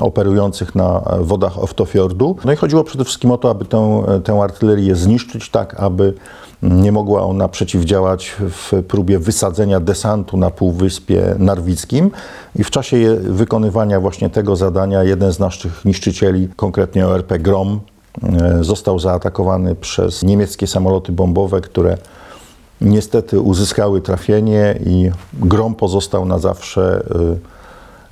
operujących 0.00 0.74
na 0.74 1.02
wodach 1.20 1.58
Oftofjordu. 1.58 2.36
No 2.44 2.52
i 2.52 2.56
chodziło 2.56 2.84
przede 2.84 3.04
wszystkim 3.04 3.30
o 3.30 3.38
to, 3.38 3.50
aby 3.50 3.64
tę, 3.64 4.02
tę 4.24 4.32
artylerię 4.42 4.96
zniszczyć 4.96 5.50
tak, 5.50 5.80
aby 5.80 6.14
nie 6.62 6.92
mogła 6.92 7.22
ona 7.22 7.48
przeciwdziałać 7.48 8.36
w 8.38 8.82
próbie 8.88 9.18
wysadzenia 9.18 9.80
desantu 9.80 10.36
na 10.36 10.50
Półwyspie 10.50 11.34
Narwickim. 11.38 12.10
I 12.56 12.64
w 12.64 12.70
czasie 12.70 13.16
wykonywania 13.20 14.00
właśnie 14.00 14.30
tego 14.30 14.56
zadania 14.56 15.02
jeden 15.02 15.32
z 15.32 15.38
naszych 15.38 15.84
niszczycieli, 15.84 16.48
konkretnie 16.56 17.06
ORP 17.06 17.38
Grom, 17.38 17.80
został 18.60 18.98
zaatakowany 18.98 19.74
przez 19.74 20.22
niemieckie 20.22 20.66
samoloty 20.66 21.12
bombowe, 21.12 21.60
które 21.60 21.96
niestety 22.80 23.40
uzyskały 23.40 24.00
trafienie 24.00 24.78
i 24.86 25.10
grom 25.34 25.74
pozostał 25.74 26.24
na 26.24 26.38
zawsze 26.38 27.04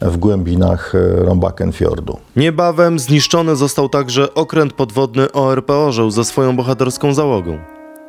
e, 0.02 0.10
w 0.10 0.16
głębinach 0.16 0.94
e, 0.94 1.24
Rombakenfjordu. 1.24 2.16
Niebawem 2.36 2.98
zniszczony 2.98 3.56
został 3.56 3.88
także 3.88 4.34
okręt 4.34 4.72
podwodny 4.72 5.32
ORP 5.32 5.70
Orzeł 5.70 6.10
ze 6.10 6.24
swoją 6.24 6.56
bohaterską 6.56 7.14
załogą. 7.14 7.58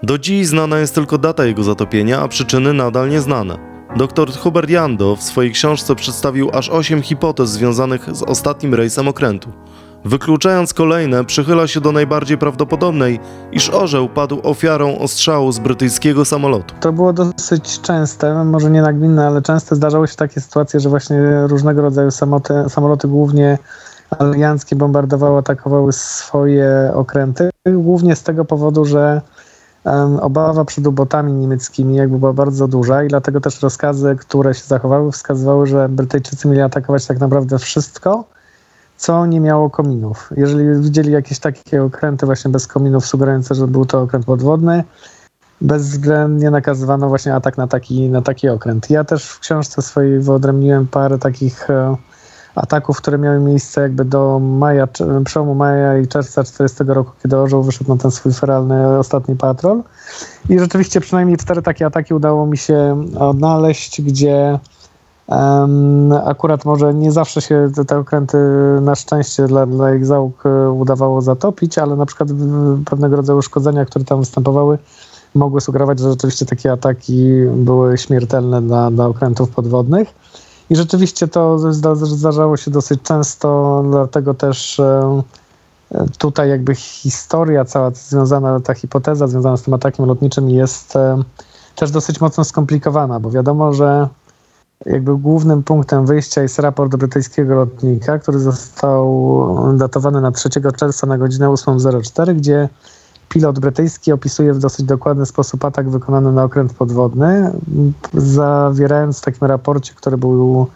Do 0.04 0.18
dziś 0.18 0.48
znana 0.48 0.80
jest 0.80 0.96
tylko 0.96 1.18
data 1.18 1.46
jego 1.46 1.64
zatopienia, 1.64 2.20
a 2.22 2.28
przyczyny 2.28 2.74
nadal 2.74 3.10
nieznane. 3.10 3.58
Dr 3.98 4.32
Hubert 4.38 4.70
Jando 4.70 5.16
w 5.16 5.24
swojej 5.24 5.52
książce 5.52 5.96
przedstawił 5.96 6.50
aż 6.54 6.70
8 6.70 7.02
hipotez 7.02 7.50
związanych 7.50 8.16
z 8.16 8.24
ostatnim 8.24 8.76
rejsem 8.76 9.08
okrętu. 9.08 9.50
Wykluczając 10.05 10.74
kolejne, 10.74 11.25
przychyla 11.25 11.67
się 11.67 11.81
do 11.81 11.91
najbardziej 11.91 12.38
prawdopodobnej, 12.38 13.20
iż 13.51 13.70
orzeł 13.70 14.10
padł 14.10 14.39
ofiarą 14.43 15.00
ostrzału 15.00 15.51
z 15.51 15.60
brytyjskiego 15.60 16.25
samolotu. 16.25 16.75
To 16.79 16.93
było 16.93 17.13
dosyć 17.13 17.81
częste, 17.81 18.46
może 18.46 18.72
nie 18.72 18.81
nagminne, 18.81 19.27
ale 19.27 19.41
często 19.41 19.75
zdarzały 19.75 20.08
się 20.08 20.15
takie 20.15 20.41
sytuacje, 20.41 20.79
że 20.79 20.89
właśnie 20.89 21.48
różnego 21.48 21.81
rodzaju 21.81 22.12
samoloty, 22.67 23.08
głównie 23.08 23.58
alianckie 24.20 24.75
bombardowały, 24.75 25.38
atakowały 25.38 25.93
swoje 25.93 26.91
okręty. 26.93 27.50
Głównie 27.65 28.15
z 28.15 28.24
tego 28.24 28.46
powodu, 28.46 28.86
że 28.86 29.22
obawa 30.22 30.65
przed 30.65 30.88
ubotami 30.88 31.34
niemieckimi 31.34 31.96
jakby 31.96 32.20
była 32.20 32.34
bardzo 32.34 32.67
duża 32.67 33.03
i 33.03 33.08
dlatego 33.08 33.41
też 33.41 33.62
rozkazy, 33.62 34.15
które 34.20 34.53
się 34.53 34.63
zachowały, 34.63 35.12
wskazywały, 35.12 35.67
że 35.67 35.89
Brytyjczycy 35.89 36.48
mieli 36.48 36.62
atakować 36.62 37.05
tak 37.05 37.20
naprawdę 37.20 37.60
wszystko, 37.60 38.24
co 39.01 39.25
nie 39.25 39.39
miało 39.39 39.70
kominów. 39.70 40.29
Jeżeli 40.38 40.81
widzieli 40.81 41.12
jakieś 41.12 41.39
takie 41.39 41.84
okręty 41.84 42.25
właśnie 42.25 42.51
bez 42.51 42.67
kominów, 42.67 43.05
sugerujące, 43.05 43.55
że 43.55 43.67
był 43.67 43.86
to 43.86 44.01
okręt 44.01 44.25
podwodny, 44.25 44.84
bezwzględnie 45.62 46.51
nakazywano 46.51 47.10
właśnie 47.10 47.36
atak 47.36 47.58
na 47.58 47.67
taki, 47.67 48.10
na 48.10 48.22
taki 48.22 48.50
okręt. 48.50 48.89
Ja 48.89 49.03
też 49.03 49.25
w 49.25 49.39
książce 49.39 49.81
swojej 49.81 50.20
wyodrębniłem 50.20 50.88
parę 50.88 51.17
takich 51.17 51.70
e, 51.70 51.96
ataków, 52.55 52.98
które 52.98 53.17
miały 53.17 53.39
miejsce 53.39 53.81
jakby 53.81 54.05
do 54.05 54.39
maja, 54.39 54.88
przełomu 55.25 55.55
maja 55.55 55.98
i 55.98 56.08
czerwca 56.08 56.43
40 56.43 56.84
roku, 56.88 57.12
kiedy 57.24 57.38
Orzeł 57.38 57.63
wyszedł 57.63 57.96
na 57.96 58.01
ten 58.01 58.12
swój 58.12 58.34
feralny 58.34 58.98
ostatni 58.98 59.36
patrol. 59.36 59.84
I 60.50 60.60
rzeczywiście 60.60 61.01
przynajmniej 61.01 61.38
cztery 61.38 61.62
takie 61.62 61.86
ataki 61.86 62.13
udało 62.13 62.46
mi 62.46 62.58
się 62.58 63.05
odnaleźć, 63.20 64.01
gdzie 64.01 64.60
akurat 66.25 66.66
może 66.66 66.94
nie 66.94 67.12
zawsze 67.12 67.42
się 67.42 67.72
te, 67.88 67.98
okręty 67.98 68.38
na 68.82 68.96
szczęście 68.96 69.48
dla, 69.48 69.66
dla 69.66 69.96
ich 69.96 70.06
załóg 70.06 70.46
e, 70.46 70.72
udawało 70.72 71.22
zatopić, 71.22 71.78
ale 71.78 71.96
na 71.96 72.06
przykład 72.06 72.30
pewnego 72.86 73.16
rodzaju 73.16 73.40
uszkodzenia, 73.40 73.86
które 73.86 74.06
tam 74.06 74.20
występowały, 74.20 74.78
mogły 75.36 75.62
sugerować, 75.62 76.00
że 76.00 76.10
rzeczywiście 76.10 76.46
takie 76.46 76.72
ataki 76.72 77.28
były 77.56 77.98
śmiertelne 77.98 78.62
dla, 78.62 78.92
dla 78.92 79.06
okrętów 79.06 79.50
podwodnych. 79.50 80.13
I 80.70 80.75
rzeczywiście 80.75 81.28
to 81.28 81.74
zdarzało 81.94 82.58
się 82.58 82.72
dosyć 82.72 83.01
często, 83.01 83.84
dlatego 83.90 84.34
też 84.34 84.80
e, 84.80 85.24
tutaj 86.18 86.50
jakby 86.50 86.75
historia 86.75 87.66
cała 87.66 87.92
związana, 87.92 88.60
ta 88.60 88.74
hipoteza 88.74 89.28
związana 89.28 89.58
z 89.58 89.62
tym 89.62 89.74
atakiem 89.74 90.06
lotniczym 90.06 90.50
jest 90.50 90.96
e, 90.96 91.24
też 91.75 91.92
dosyć 91.92 92.22
mocno 92.22 92.44
skomplikowana, 92.44 93.20
bo 93.20 93.32
wiadomo, 93.32 93.74
że 93.74 94.08
jakby 94.86 95.18
głównym 95.18 95.64
punktem 95.64 96.06
wyjścia 96.06 96.42
jest 96.42 96.60
raport 96.60 96.96
brytyjskiego 96.96 97.56
lotnika, 97.56 98.20
który 98.20 98.40
został 98.40 99.78
datowany 99.78 100.22
na 100.22 100.32
3 100.32 100.50
czerwca 100.50 101.08
na 101.08 101.18
godzinę 101.18 101.48
8.04, 101.48 102.36
gdzie 102.36 102.70
pilot 103.30 103.60
brytyjski 103.60 104.12
opisuje 104.12 104.54
w 104.54 104.60
dosyć 104.60 104.86
dokładny 104.86 105.26
sposób 105.26 105.66
atak 105.66 105.90
wykonany 105.90 106.32
na 106.32 106.44
okręt 106.44 106.74
podwodny, 106.74 107.52
zawierając 108.14 109.20
w 109.20 109.22
takim 109.22 109.48
raporcie, 109.48 109.94
który 109.96 110.18
był 110.18 110.68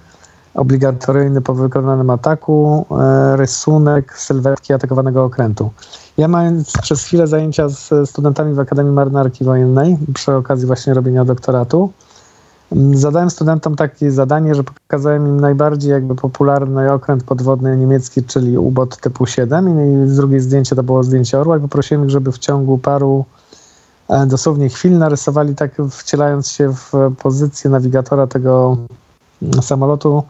obligatoryjny 0.53 1.41
po 1.41 1.53
wykonanym 1.53 2.09
ataku, 2.09 2.85
e, 2.91 3.37
rysunek 3.37 4.17
sylwetki 4.17 4.73
atakowanego 4.73 5.23
okrętu. 5.23 5.71
Ja 6.17 6.27
mając 6.27 6.77
przez 6.77 7.03
chwilę 7.03 7.27
zajęcia 7.27 7.69
z 7.69 8.09
studentami 8.09 8.53
w 8.53 8.59
Akademii 8.59 8.93
Marynarki 8.93 9.43
Wojennej 9.43 9.97
przy 10.13 10.33
okazji 10.33 10.67
właśnie 10.67 10.93
robienia 10.93 11.25
doktoratu, 11.25 11.89
Zadałem 12.93 13.29
studentom 13.29 13.75
takie 13.75 14.11
zadanie, 14.11 14.55
że 14.55 14.63
pokazałem 14.63 15.27
im 15.27 15.39
najbardziej 15.39 15.91
jakby 15.91 16.15
popularny 16.15 16.93
okręt 16.93 17.23
podwodny 17.23 17.77
niemiecki, 17.77 18.23
czyli 18.23 18.57
U-BOT 18.57 18.97
typu 18.97 19.25
7 19.25 20.05
i 20.05 20.15
drugie 20.15 20.39
zdjęcie 20.39 20.75
to 20.75 20.83
było 20.83 21.03
zdjęcie 21.03 21.39
orła 21.39 21.57
i 21.57 21.61
poprosiłem 21.61 22.03
ich, 22.03 22.09
żeby 22.09 22.31
w 22.31 22.37
ciągu 22.37 22.77
paru 22.77 23.25
e, 24.09 24.25
dosłownie 24.25 24.69
chwil 24.69 24.97
narysowali 24.97 25.55
tak 25.55 25.71
wcielając 25.91 26.49
się 26.49 26.73
w 26.73 26.91
pozycję 27.21 27.69
nawigatora 27.69 28.27
tego 28.27 28.77
mm, 29.41 29.63
samolotu 29.63 30.23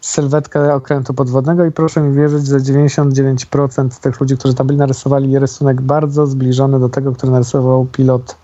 sylwetkę 0.00 0.74
okrętu 0.74 1.14
podwodnego 1.14 1.64
i 1.64 1.72
proszę 1.72 2.00
mi 2.00 2.16
wierzyć, 2.16 2.46
że 2.46 2.58
99% 2.58 4.00
tych 4.00 4.20
ludzi, 4.20 4.36
którzy 4.36 4.54
tam 4.54 4.66
byli, 4.66 4.78
narysowali 4.78 5.38
rysunek 5.38 5.80
bardzo 5.80 6.26
zbliżony 6.26 6.80
do 6.80 6.88
tego, 6.88 7.12
który 7.12 7.32
narysował 7.32 7.86
pilot 7.92 8.36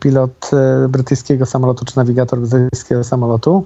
pilot 0.00 0.50
e, 0.52 0.88
brytyjskiego 0.88 1.46
samolotu, 1.46 1.84
czy 1.84 1.96
nawigator 1.96 2.38
brytyjskiego 2.38 3.04
samolotu. 3.04 3.64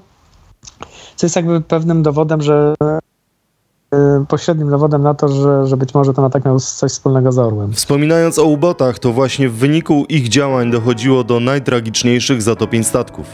Co 1.16 1.26
jest 1.26 1.36
jakby 1.36 1.60
pewnym 1.60 2.02
dowodem, 2.02 2.42
że 2.42 2.74
e, 2.82 4.24
pośrednim 4.28 4.70
dowodem 4.70 5.02
na 5.02 5.14
to, 5.14 5.28
że, 5.28 5.66
że 5.66 5.76
być 5.76 5.94
może 5.94 6.14
ten 6.14 6.24
atak 6.24 6.44
miał 6.44 6.60
coś 6.60 6.92
wspólnego 6.92 7.32
z 7.32 7.38
Orłem. 7.38 7.72
Wspominając 7.72 8.38
o 8.38 8.44
ubotach, 8.44 8.98
to 8.98 9.12
właśnie 9.12 9.48
w 9.48 9.54
wyniku 9.54 10.04
ich 10.08 10.28
działań 10.28 10.70
dochodziło 10.70 11.24
do 11.24 11.40
najtragiczniejszych 11.40 12.42
zatopień 12.42 12.84
statków. 12.84 13.26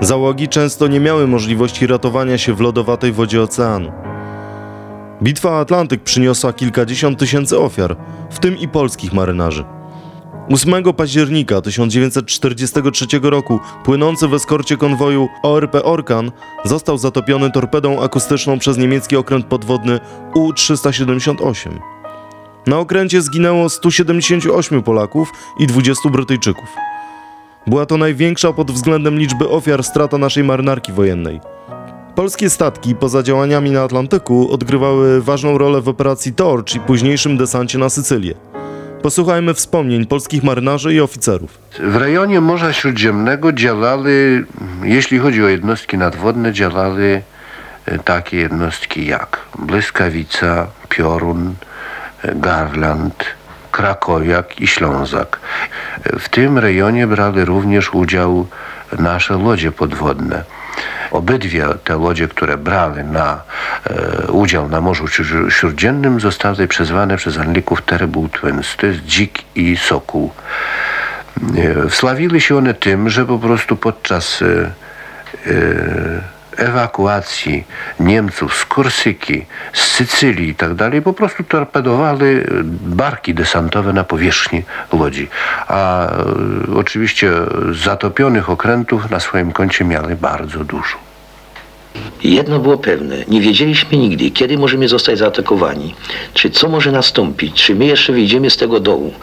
Załogi 0.00 0.48
często 0.48 0.86
nie 0.86 1.00
miały 1.00 1.26
możliwości 1.26 1.86
ratowania 1.86 2.38
się 2.38 2.54
w 2.54 2.60
lodowatej 2.60 3.12
wodzie 3.12 3.42
oceanu. 3.42 3.92
Bitwa 5.22 5.58
Atlantyk 5.58 6.02
przyniosła 6.02 6.52
kilkadziesiąt 6.52 7.18
tysięcy 7.18 7.58
ofiar, 7.58 7.96
w 8.30 8.38
tym 8.38 8.58
i 8.58 8.68
polskich 8.68 9.12
marynarzy. 9.12 9.79
8 10.50 10.84
października 10.96 11.60
1943 11.60 13.06
roku 13.22 13.60
płynący 13.84 14.28
w 14.28 14.34
eskorcie 14.34 14.76
konwoju 14.76 15.28
ORP 15.42 15.74
Orkan 15.84 16.32
został 16.64 16.98
zatopiony 16.98 17.50
torpedą 17.50 18.02
akustyczną 18.02 18.58
przez 18.58 18.78
niemiecki 18.78 19.16
okręt 19.16 19.46
podwodny 19.46 20.00
U-378. 20.34 21.70
Na 22.66 22.78
okręcie 22.78 23.22
zginęło 23.22 23.68
178 23.68 24.82
Polaków 24.82 25.32
i 25.58 25.66
20 25.66 26.08
Brytyjczyków. 26.08 26.68
Była 27.66 27.86
to 27.86 27.96
największa 27.96 28.52
pod 28.52 28.70
względem 28.70 29.18
liczby 29.18 29.48
ofiar 29.48 29.84
strata 29.84 30.18
naszej 30.18 30.44
marynarki 30.44 30.92
wojennej. 30.92 31.40
Polskie 32.14 32.50
statki 32.50 32.94
poza 32.94 33.22
działaniami 33.22 33.70
na 33.70 33.82
Atlantyku 33.82 34.52
odgrywały 34.52 35.22
ważną 35.22 35.58
rolę 35.58 35.80
w 35.80 35.88
operacji 35.88 36.34
Torch 36.34 36.74
i 36.74 36.80
późniejszym 36.80 37.36
desancie 37.36 37.78
na 37.78 37.88
Sycylię. 37.88 38.49
Posłuchajmy 39.02 39.54
wspomnień 39.54 40.06
polskich 40.06 40.42
marynarzy 40.42 40.94
i 40.94 41.00
oficerów. 41.00 41.58
W 41.78 41.96
rejonie 41.96 42.40
Morza 42.40 42.72
Śródziemnego 42.72 43.52
działali, 43.52 44.10
jeśli 44.82 45.18
chodzi 45.18 45.44
o 45.44 45.48
jednostki 45.48 45.98
nadwodne, 45.98 46.52
działali 46.52 47.04
e, 47.86 47.98
takie 48.04 48.36
jednostki 48.36 49.06
jak 49.06 49.38
Błyskawica, 49.58 50.66
Piorun, 50.88 51.54
e, 52.22 52.34
Garland, 52.34 53.24
Krakowiak 53.72 54.60
i 54.60 54.66
Ślązak. 54.66 55.40
W 56.18 56.28
tym 56.28 56.58
rejonie 56.58 57.06
brali 57.06 57.44
również 57.44 57.94
udział 57.94 58.46
nasze 58.98 59.38
lodzie 59.38 59.72
podwodne. 59.72 60.44
Obydwie 61.10 61.66
te 61.84 61.96
łodzie, 61.96 62.28
które 62.28 62.56
brały 62.56 63.04
na 63.04 63.42
e, 63.90 64.32
udział 64.32 64.68
na 64.68 64.80
Morzu 64.80 65.08
Śródziemnym 65.48 66.20
zostały 66.20 66.68
przezwane 66.68 67.16
przez 67.16 67.38
Anglików 67.38 67.82
Terrible 67.82 68.28
Twins, 68.28 68.76
to 68.76 68.86
jest 68.86 69.00
dzik 69.00 69.38
i 69.54 69.76
sokół. 69.76 70.30
E, 72.32 72.40
się 72.40 72.56
one 72.56 72.74
tym, 72.74 73.10
że 73.10 73.26
po 73.26 73.38
prostu 73.38 73.76
podczas 73.76 74.42
e, 74.42 74.70
e 75.46 76.39
ewakuacji 76.56 77.64
Niemców 78.00 78.54
z 78.54 78.64
Korsyki, 78.64 79.46
z 79.72 79.80
Sycylii 79.80 80.48
i 80.48 80.54
tak 80.54 80.74
dalej, 80.74 81.02
po 81.02 81.12
prostu 81.12 81.44
torpedowali 81.44 82.26
barki 82.82 83.34
desantowe 83.34 83.92
na 83.92 84.04
powierzchni 84.04 84.62
Łodzi. 84.92 85.28
A 85.68 86.06
e, 86.06 86.14
oczywiście 86.76 87.32
zatopionych 87.84 88.50
okrętów 88.50 89.10
na 89.10 89.20
swoim 89.20 89.52
koncie 89.52 89.84
miały 89.84 90.16
bardzo 90.16 90.64
dużo. 90.64 91.09
Jedno 92.24 92.58
było 92.58 92.78
pewne, 92.78 93.16
nie 93.28 93.40
wiedzieliśmy 93.40 93.98
nigdy, 93.98 94.30
kiedy 94.30 94.58
możemy 94.58 94.88
zostać 94.88 95.18
zaatakowani, 95.18 95.94
czy 96.34 96.50
co 96.50 96.68
może 96.68 96.92
nastąpić, 96.92 97.64
czy 97.64 97.74
my 97.74 97.86
jeszcze 97.86 98.12
wyjdziemy 98.12 98.50
z 98.50 98.56
tego 98.56 98.80
dołu. 98.80 99.14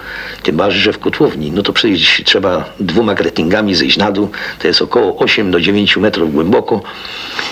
Tym 0.43 0.57
bardziej, 0.57 0.81
że 0.81 0.93
w 0.93 0.99
kotłowni, 0.99 1.51
no 1.51 1.63
to 1.63 1.73
przecież 1.73 2.21
trzeba 2.25 2.65
dwoma 2.79 3.15
gretingami 3.15 3.75
zejść 3.75 3.97
na 3.97 4.11
dół, 4.11 4.29
to 4.59 4.67
jest 4.67 4.81
około 4.81 5.17
8 5.17 5.51
do 5.51 5.61
9 5.61 5.97
metrów 5.97 6.33
głęboko 6.33 6.81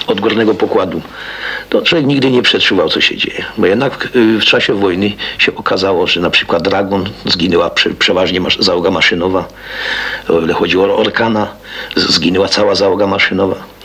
od 0.07 0.21
górnego 0.21 0.53
pokładu. 0.53 1.01
To 1.69 1.81
człowiek 1.81 2.07
nigdy 2.07 2.31
nie 2.31 2.41
przetrzywał, 2.41 2.89
co 2.89 3.01
się 3.01 3.17
dzieje, 3.17 3.45
bo 3.57 3.65
jednak 3.65 4.09
w, 4.13 4.41
w 4.41 4.45
czasie 4.45 4.73
wojny 4.73 5.11
się 5.37 5.55
okazało, 5.55 6.07
że 6.07 6.21
na 6.21 6.29
przykład 6.29 6.63
Dragon 6.63 7.09
zginęła 7.25 7.69
prze, 7.69 7.89
przeważnie 7.89 8.41
załoga 8.59 8.91
maszynowa, 8.91 9.47
o 10.29 10.41
ile 10.41 10.53
chodziło 10.53 10.85
o 10.85 10.97
Orkana, 10.97 11.47
zginęła 11.95 12.47
cała 12.47 12.75
załoga 12.75 13.07
maszynowa. 13.07 13.75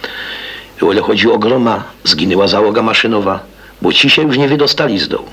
O 0.82 0.92
ile 0.92 1.02
chodzi 1.02 1.30
o 1.30 1.38
groma, 1.38 1.84
zginęła 2.04 2.48
załoga 2.48 2.82
maszynowa, 2.82 3.40
bo 3.82 3.92
ci 3.92 4.10
się 4.10 4.22
już 4.22 4.38
nie 4.38 4.48
wydostali 4.48 4.98
z 4.98 5.08
dołu. 5.08 5.26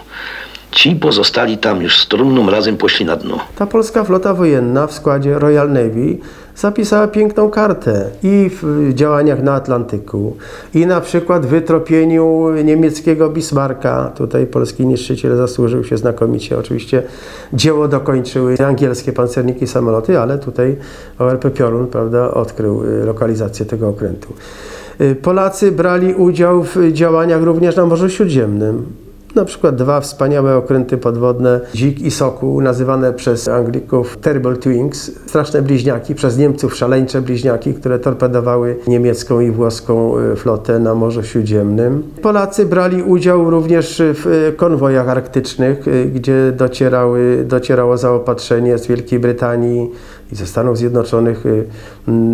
Ci 0.71 0.95
pozostali 0.95 1.57
tam 1.57 1.81
już 1.81 1.99
z 1.99 2.07
trumną 2.07 2.49
razem 2.49 2.77
poszli 2.77 3.05
na 3.05 3.15
dno. 3.15 3.39
Ta 3.55 3.67
polska 3.67 4.03
flota 4.03 4.33
wojenna 4.33 4.87
w 4.87 4.93
składzie 4.93 5.39
Royal 5.39 5.71
Navy 5.71 6.17
zapisała 6.55 7.07
piękną 7.07 7.49
kartę 7.49 8.09
i 8.23 8.49
w 8.61 8.91
działaniach 8.93 9.43
na 9.43 9.53
Atlantyku, 9.53 10.37
i 10.73 10.85
na 10.85 11.01
przykład 11.01 11.45
w 11.45 11.49
wytropieniu 11.49 12.49
niemieckiego 12.63 13.29
Bismarcka. 13.29 14.11
Tutaj 14.15 14.47
polski 14.47 14.85
niszczyciel 14.85 15.37
zasłużył 15.37 15.83
się 15.83 15.97
znakomicie. 15.97 16.57
Oczywiście 16.59 17.03
dzieło 17.53 17.87
dokończyły 17.87 18.55
angielskie 18.67 19.13
pancerniki 19.13 19.63
i 19.63 19.67
samoloty, 19.67 20.19
ale 20.19 20.37
tutaj 20.37 20.77
ORP 21.19 21.53
Piorun 21.53 21.87
prawda, 21.87 22.31
odkrył 22.31 22.83
y, 22.83 23.05
lokalizację 23.05 23.65
tego 23.65 23.89
okrętu. 23.89 24.33
Y, 25.01 25.15
Polacy 25.15 25.71
brali 25.71 26.13
udział 26.13 26.63
w 26.63 26.91
działaniach 26.91 27.43
również 27.43 27.75
na 27.75 27.85
Morzu 27.85 28.09
Śródziemnym. 28.09 28.85
Na 29.35 29.45
przykład 29.45 29.75
dwa 29.75 30.01
wspaniałe 30.01 30.55
okręty 30.55 30.97
podwodne 30.97 31.61
Dzik 31.75 32.01
i 32.01 32.11
Sokół, 32.11 32.61
nazywane 32.61 33.13
przez 33.13 33.47
Anglików 33.47 34.17
Terrible 34.17 34.55
Twins, 34.55 35.11
straszne 35.27 35.61
bliźniaki, 35.61 36.15
przez 36.15 36.37
Niemców 36.37 36.75
szaleńcze 36.75 37.21
bliźniaki, 37.21 37.73
które 37.73 37.99
torpedowały 37.99 38.75
niemiecką 38.87 39.39
i 39.39 39.51
włoską 39.51 40.17
e, 40.17 40.35
flotę 40.35 40.79
na 40.79 40.95
Morzu 40.95 41.23
Śródziemnym. 41.23 42.03
Polacy 42.21 42.65
brali 42.65 43.03
udział 43.03 43.49
również 43.49 44.01
w 44.13 44.47
e, 44.47 44.51
konwojach 44.51 45.09
arktycznych, 45.09 45.85
gdzie 46.13 46.53
docierały, 46.57 47.45
docierało 47.47 47.97
zaopatrzenie 47.97 48.77
z 48.77 48.87
Wielkiej 48.87 49.19
Brytanii 49.19 49.91
i 50.31 50.35
ze 50.35 50.47
Stanów 50.47 50.77
Zjednoczonych 50.77 51.45
y, 51.45 51.67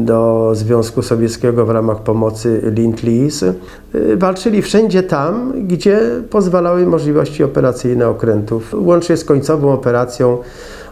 do 0.05 0.51
Związku 0.55 1.01
Sowieckiego 1.01 1.65
w 1.65 1.69
ramach 1.69 2.03
pomocy 2.03 2.61
Lend-Lease. 2.75 3.53
Y, 3.95 4.17
Walczyli 4.17 4.61
wszędzie 4.61 5.03
tam, 5.03 5.53
gdzie 5.67 5.99
pozwalały 6.29 6.85
możliwości 6.85 7.43
operacyjne 7.43 8.07
okrętów, 8.07 8.75
łącznie 8.77 9.17
z 9.17 9.25
końcową 9.25 9.73
operacją, 9.73 10.37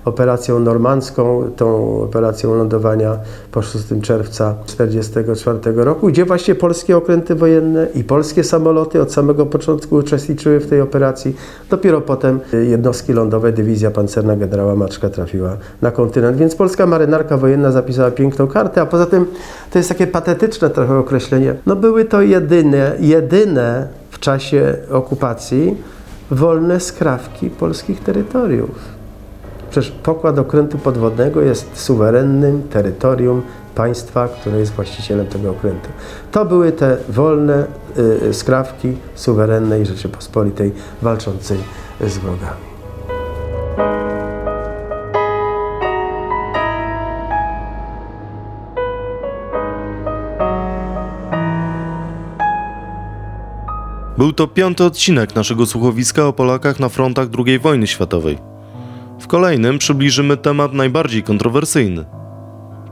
operacją 0.05 0.59
normandzką, 0.59 1.51
tą 1.55 1.97
operacją 2.03 2.55
lądowania 2.55 3.17
po 3.51 3.61
6 3.61 3.85
czerwca 4.01 4.55
1944 4.65 5.83
roku, 5.83 6.07
gdzie 6.07 6.25
właśnie 6.25 6.55
polskie 6.55 6.97
okręty 6.97 7.35
wojenne 7.35 7.87
i 7.95 8.03
polskie 8.03 8.43
samoloty 8.43 9.01
od 9.01 9.13
samego 9.13 9.45
początku 9.45 9.95
uczestniczyły 9.95 10.59
w 10.59 10.67
tej 10.67 10.81
operacji. 10.81 11.35
Dopiero 11.69 12.01
potem 12.01 12.39
y, 12.53 12.65
jednostki 12.65 13.13
lądowe, 13.13 13.51
dywizja 13.51 13.91
pancerna 13.91 14.35
generała 14.35 14.75
Maczka 14.75 15.09
trafiła 15.09 15.57
na 15.81 15.91
kontynent, 15.91 16.37
więc 16.37 16.55
polska 16.55 16.85
marynarka 16.85 17.37
wojenna 17.37 17.71
zapisała 17.71 18.11
piękną 18.11 18.47
kartę, 18.47 18.81
a 18.81 18.85
poza 18.85 19.05
tym 19.05 19.25
to 19.71 19.79
jest 19.79 19.89
takie 19.89 20.07
patetyczne 20.07 20.69
trochę 20.69 20.97
określenie. 20.97 21.55
No 21.65 21.75
były 21.75 22.05
to 22.05 22.21
jedyne, 22.21 22.95
jedyne 22.99 23.87
w 24.11 24.19
czasie 24.19 24.75
okupacji 24.91 25.77
wolne 26.31 26.79
skrawki 26.79 27.49
polskich 27.49 28.03
terytoriów. 28.03 29.00
Przecież 29.71 29.91
pokład 29.91 30.39
okrętu 30.39 30.77
podwodnego 30.77 31.41
jest 31.41 31.79
suwerennym 31.79 32.63
terytorium 32.63 33.41
państwa, 33.75 34.27
które 34.27 34.59
jest 34.59 34.71
właścicielem 34.71 35.27
tego 35.27 35.51
okrętu. 35.51 35.89
To 36.31 36.45
były 36.45 36.71
te 36.71 36.97
wolne 37.09 37.65
y, 38.29 38.33
skrawki 38.33 38.97
suwerennej 39.15 39.85
Rzeczypospolitej 39.85 40.71
walczącej 41.01 41.57
z 42.01 42.17
wrogami. 42.17 42.71
Był 54.17 54.33
to 54.33 54.47
piąty 54.47 54.83
odcinek 54.83 55.35
naszego 55.35 55.65
słuchowiska 55.65 56.27
o 56.27 56.33
Polakach 56.33 56.79
na 56.79 56.89
frontach 56.89 57.27
II 57.45 57.59
wojny 57.59 57.87
światowej. 57.87 58.50
W 59.21 59.27
kolejnym 59.27 59.77
przybliżymy 59.77 60.37
temat 60.37 60.73
najbardziej 60.73 61.23
kontrowersyjny. 61.23 62.05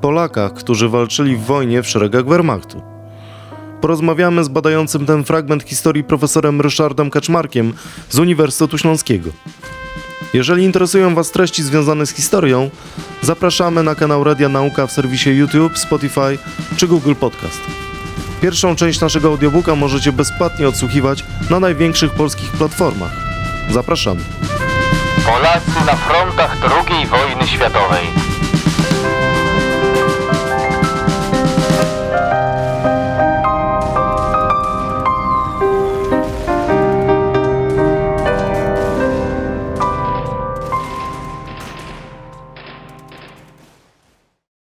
Polakach, 0.01 0.53
którzy 0.53 0.89
walczyli 0.89 1.35
w 1.35 1.43
wojnie 1.43 1.83
w 1.83 1.87
szeregach 1.87 2.25
Wehrmachtu. 2.25 2.81
Porozmawiamy 3.81 4.43
z 4.43 4.47
badającym 4.47 5.05
ten 5.05 5.23
fragment 5.23 5.63
historii 5.63 6.03
profesorem 6.03 6.61
Ryszardem 6.61 7.09
Kaczmarkiem 7.09 7.73
z 8.09 8.19
Uniwersytetu 8.19 8.77
Śląskiego. 8.77 9.29
Jeżeli 10.33 10.63
interesują 10.63 11.15
Was 11.15 11.31
treści 11.31 11.63
związane 11.63 12.05
z 12.05 12.11
historią, 12.11 12.69
zapraszamy 13.21 13.83
na 13.83 13.95
kanał 13.95 14.23
Radia 14.23 14.49
Nauka 14.49 14.87
w 14.87 14.91
serwisie 14.91 15.29
YouTube, 15.29 15.77
Spotify 15.77 16.37
czy 16.77 16.87
Google 16.87 17.13
Podcast. 17.19 17.61
Pierwszą 18.41 18.75
część 18.75 19.01
naszego 19.01 19.27
audiobooka 19.27 19.75
możecie 19.75 20.11
bezpłatnie 20.11 20.67
odsłuchiwać 20.67 21.23
na 21.49 21.59
największych 21.59 22.11
polskich 22.11 22.51
platformach. 22.51 23.11
Zapraszamy. 23.69 24.21
Polacy 25.25 25.85
na 25.85 25.95
frontach 25.95 26.57
II 26.61 27.07
wojny 27.07 27.47
światowej. 27.47 28.38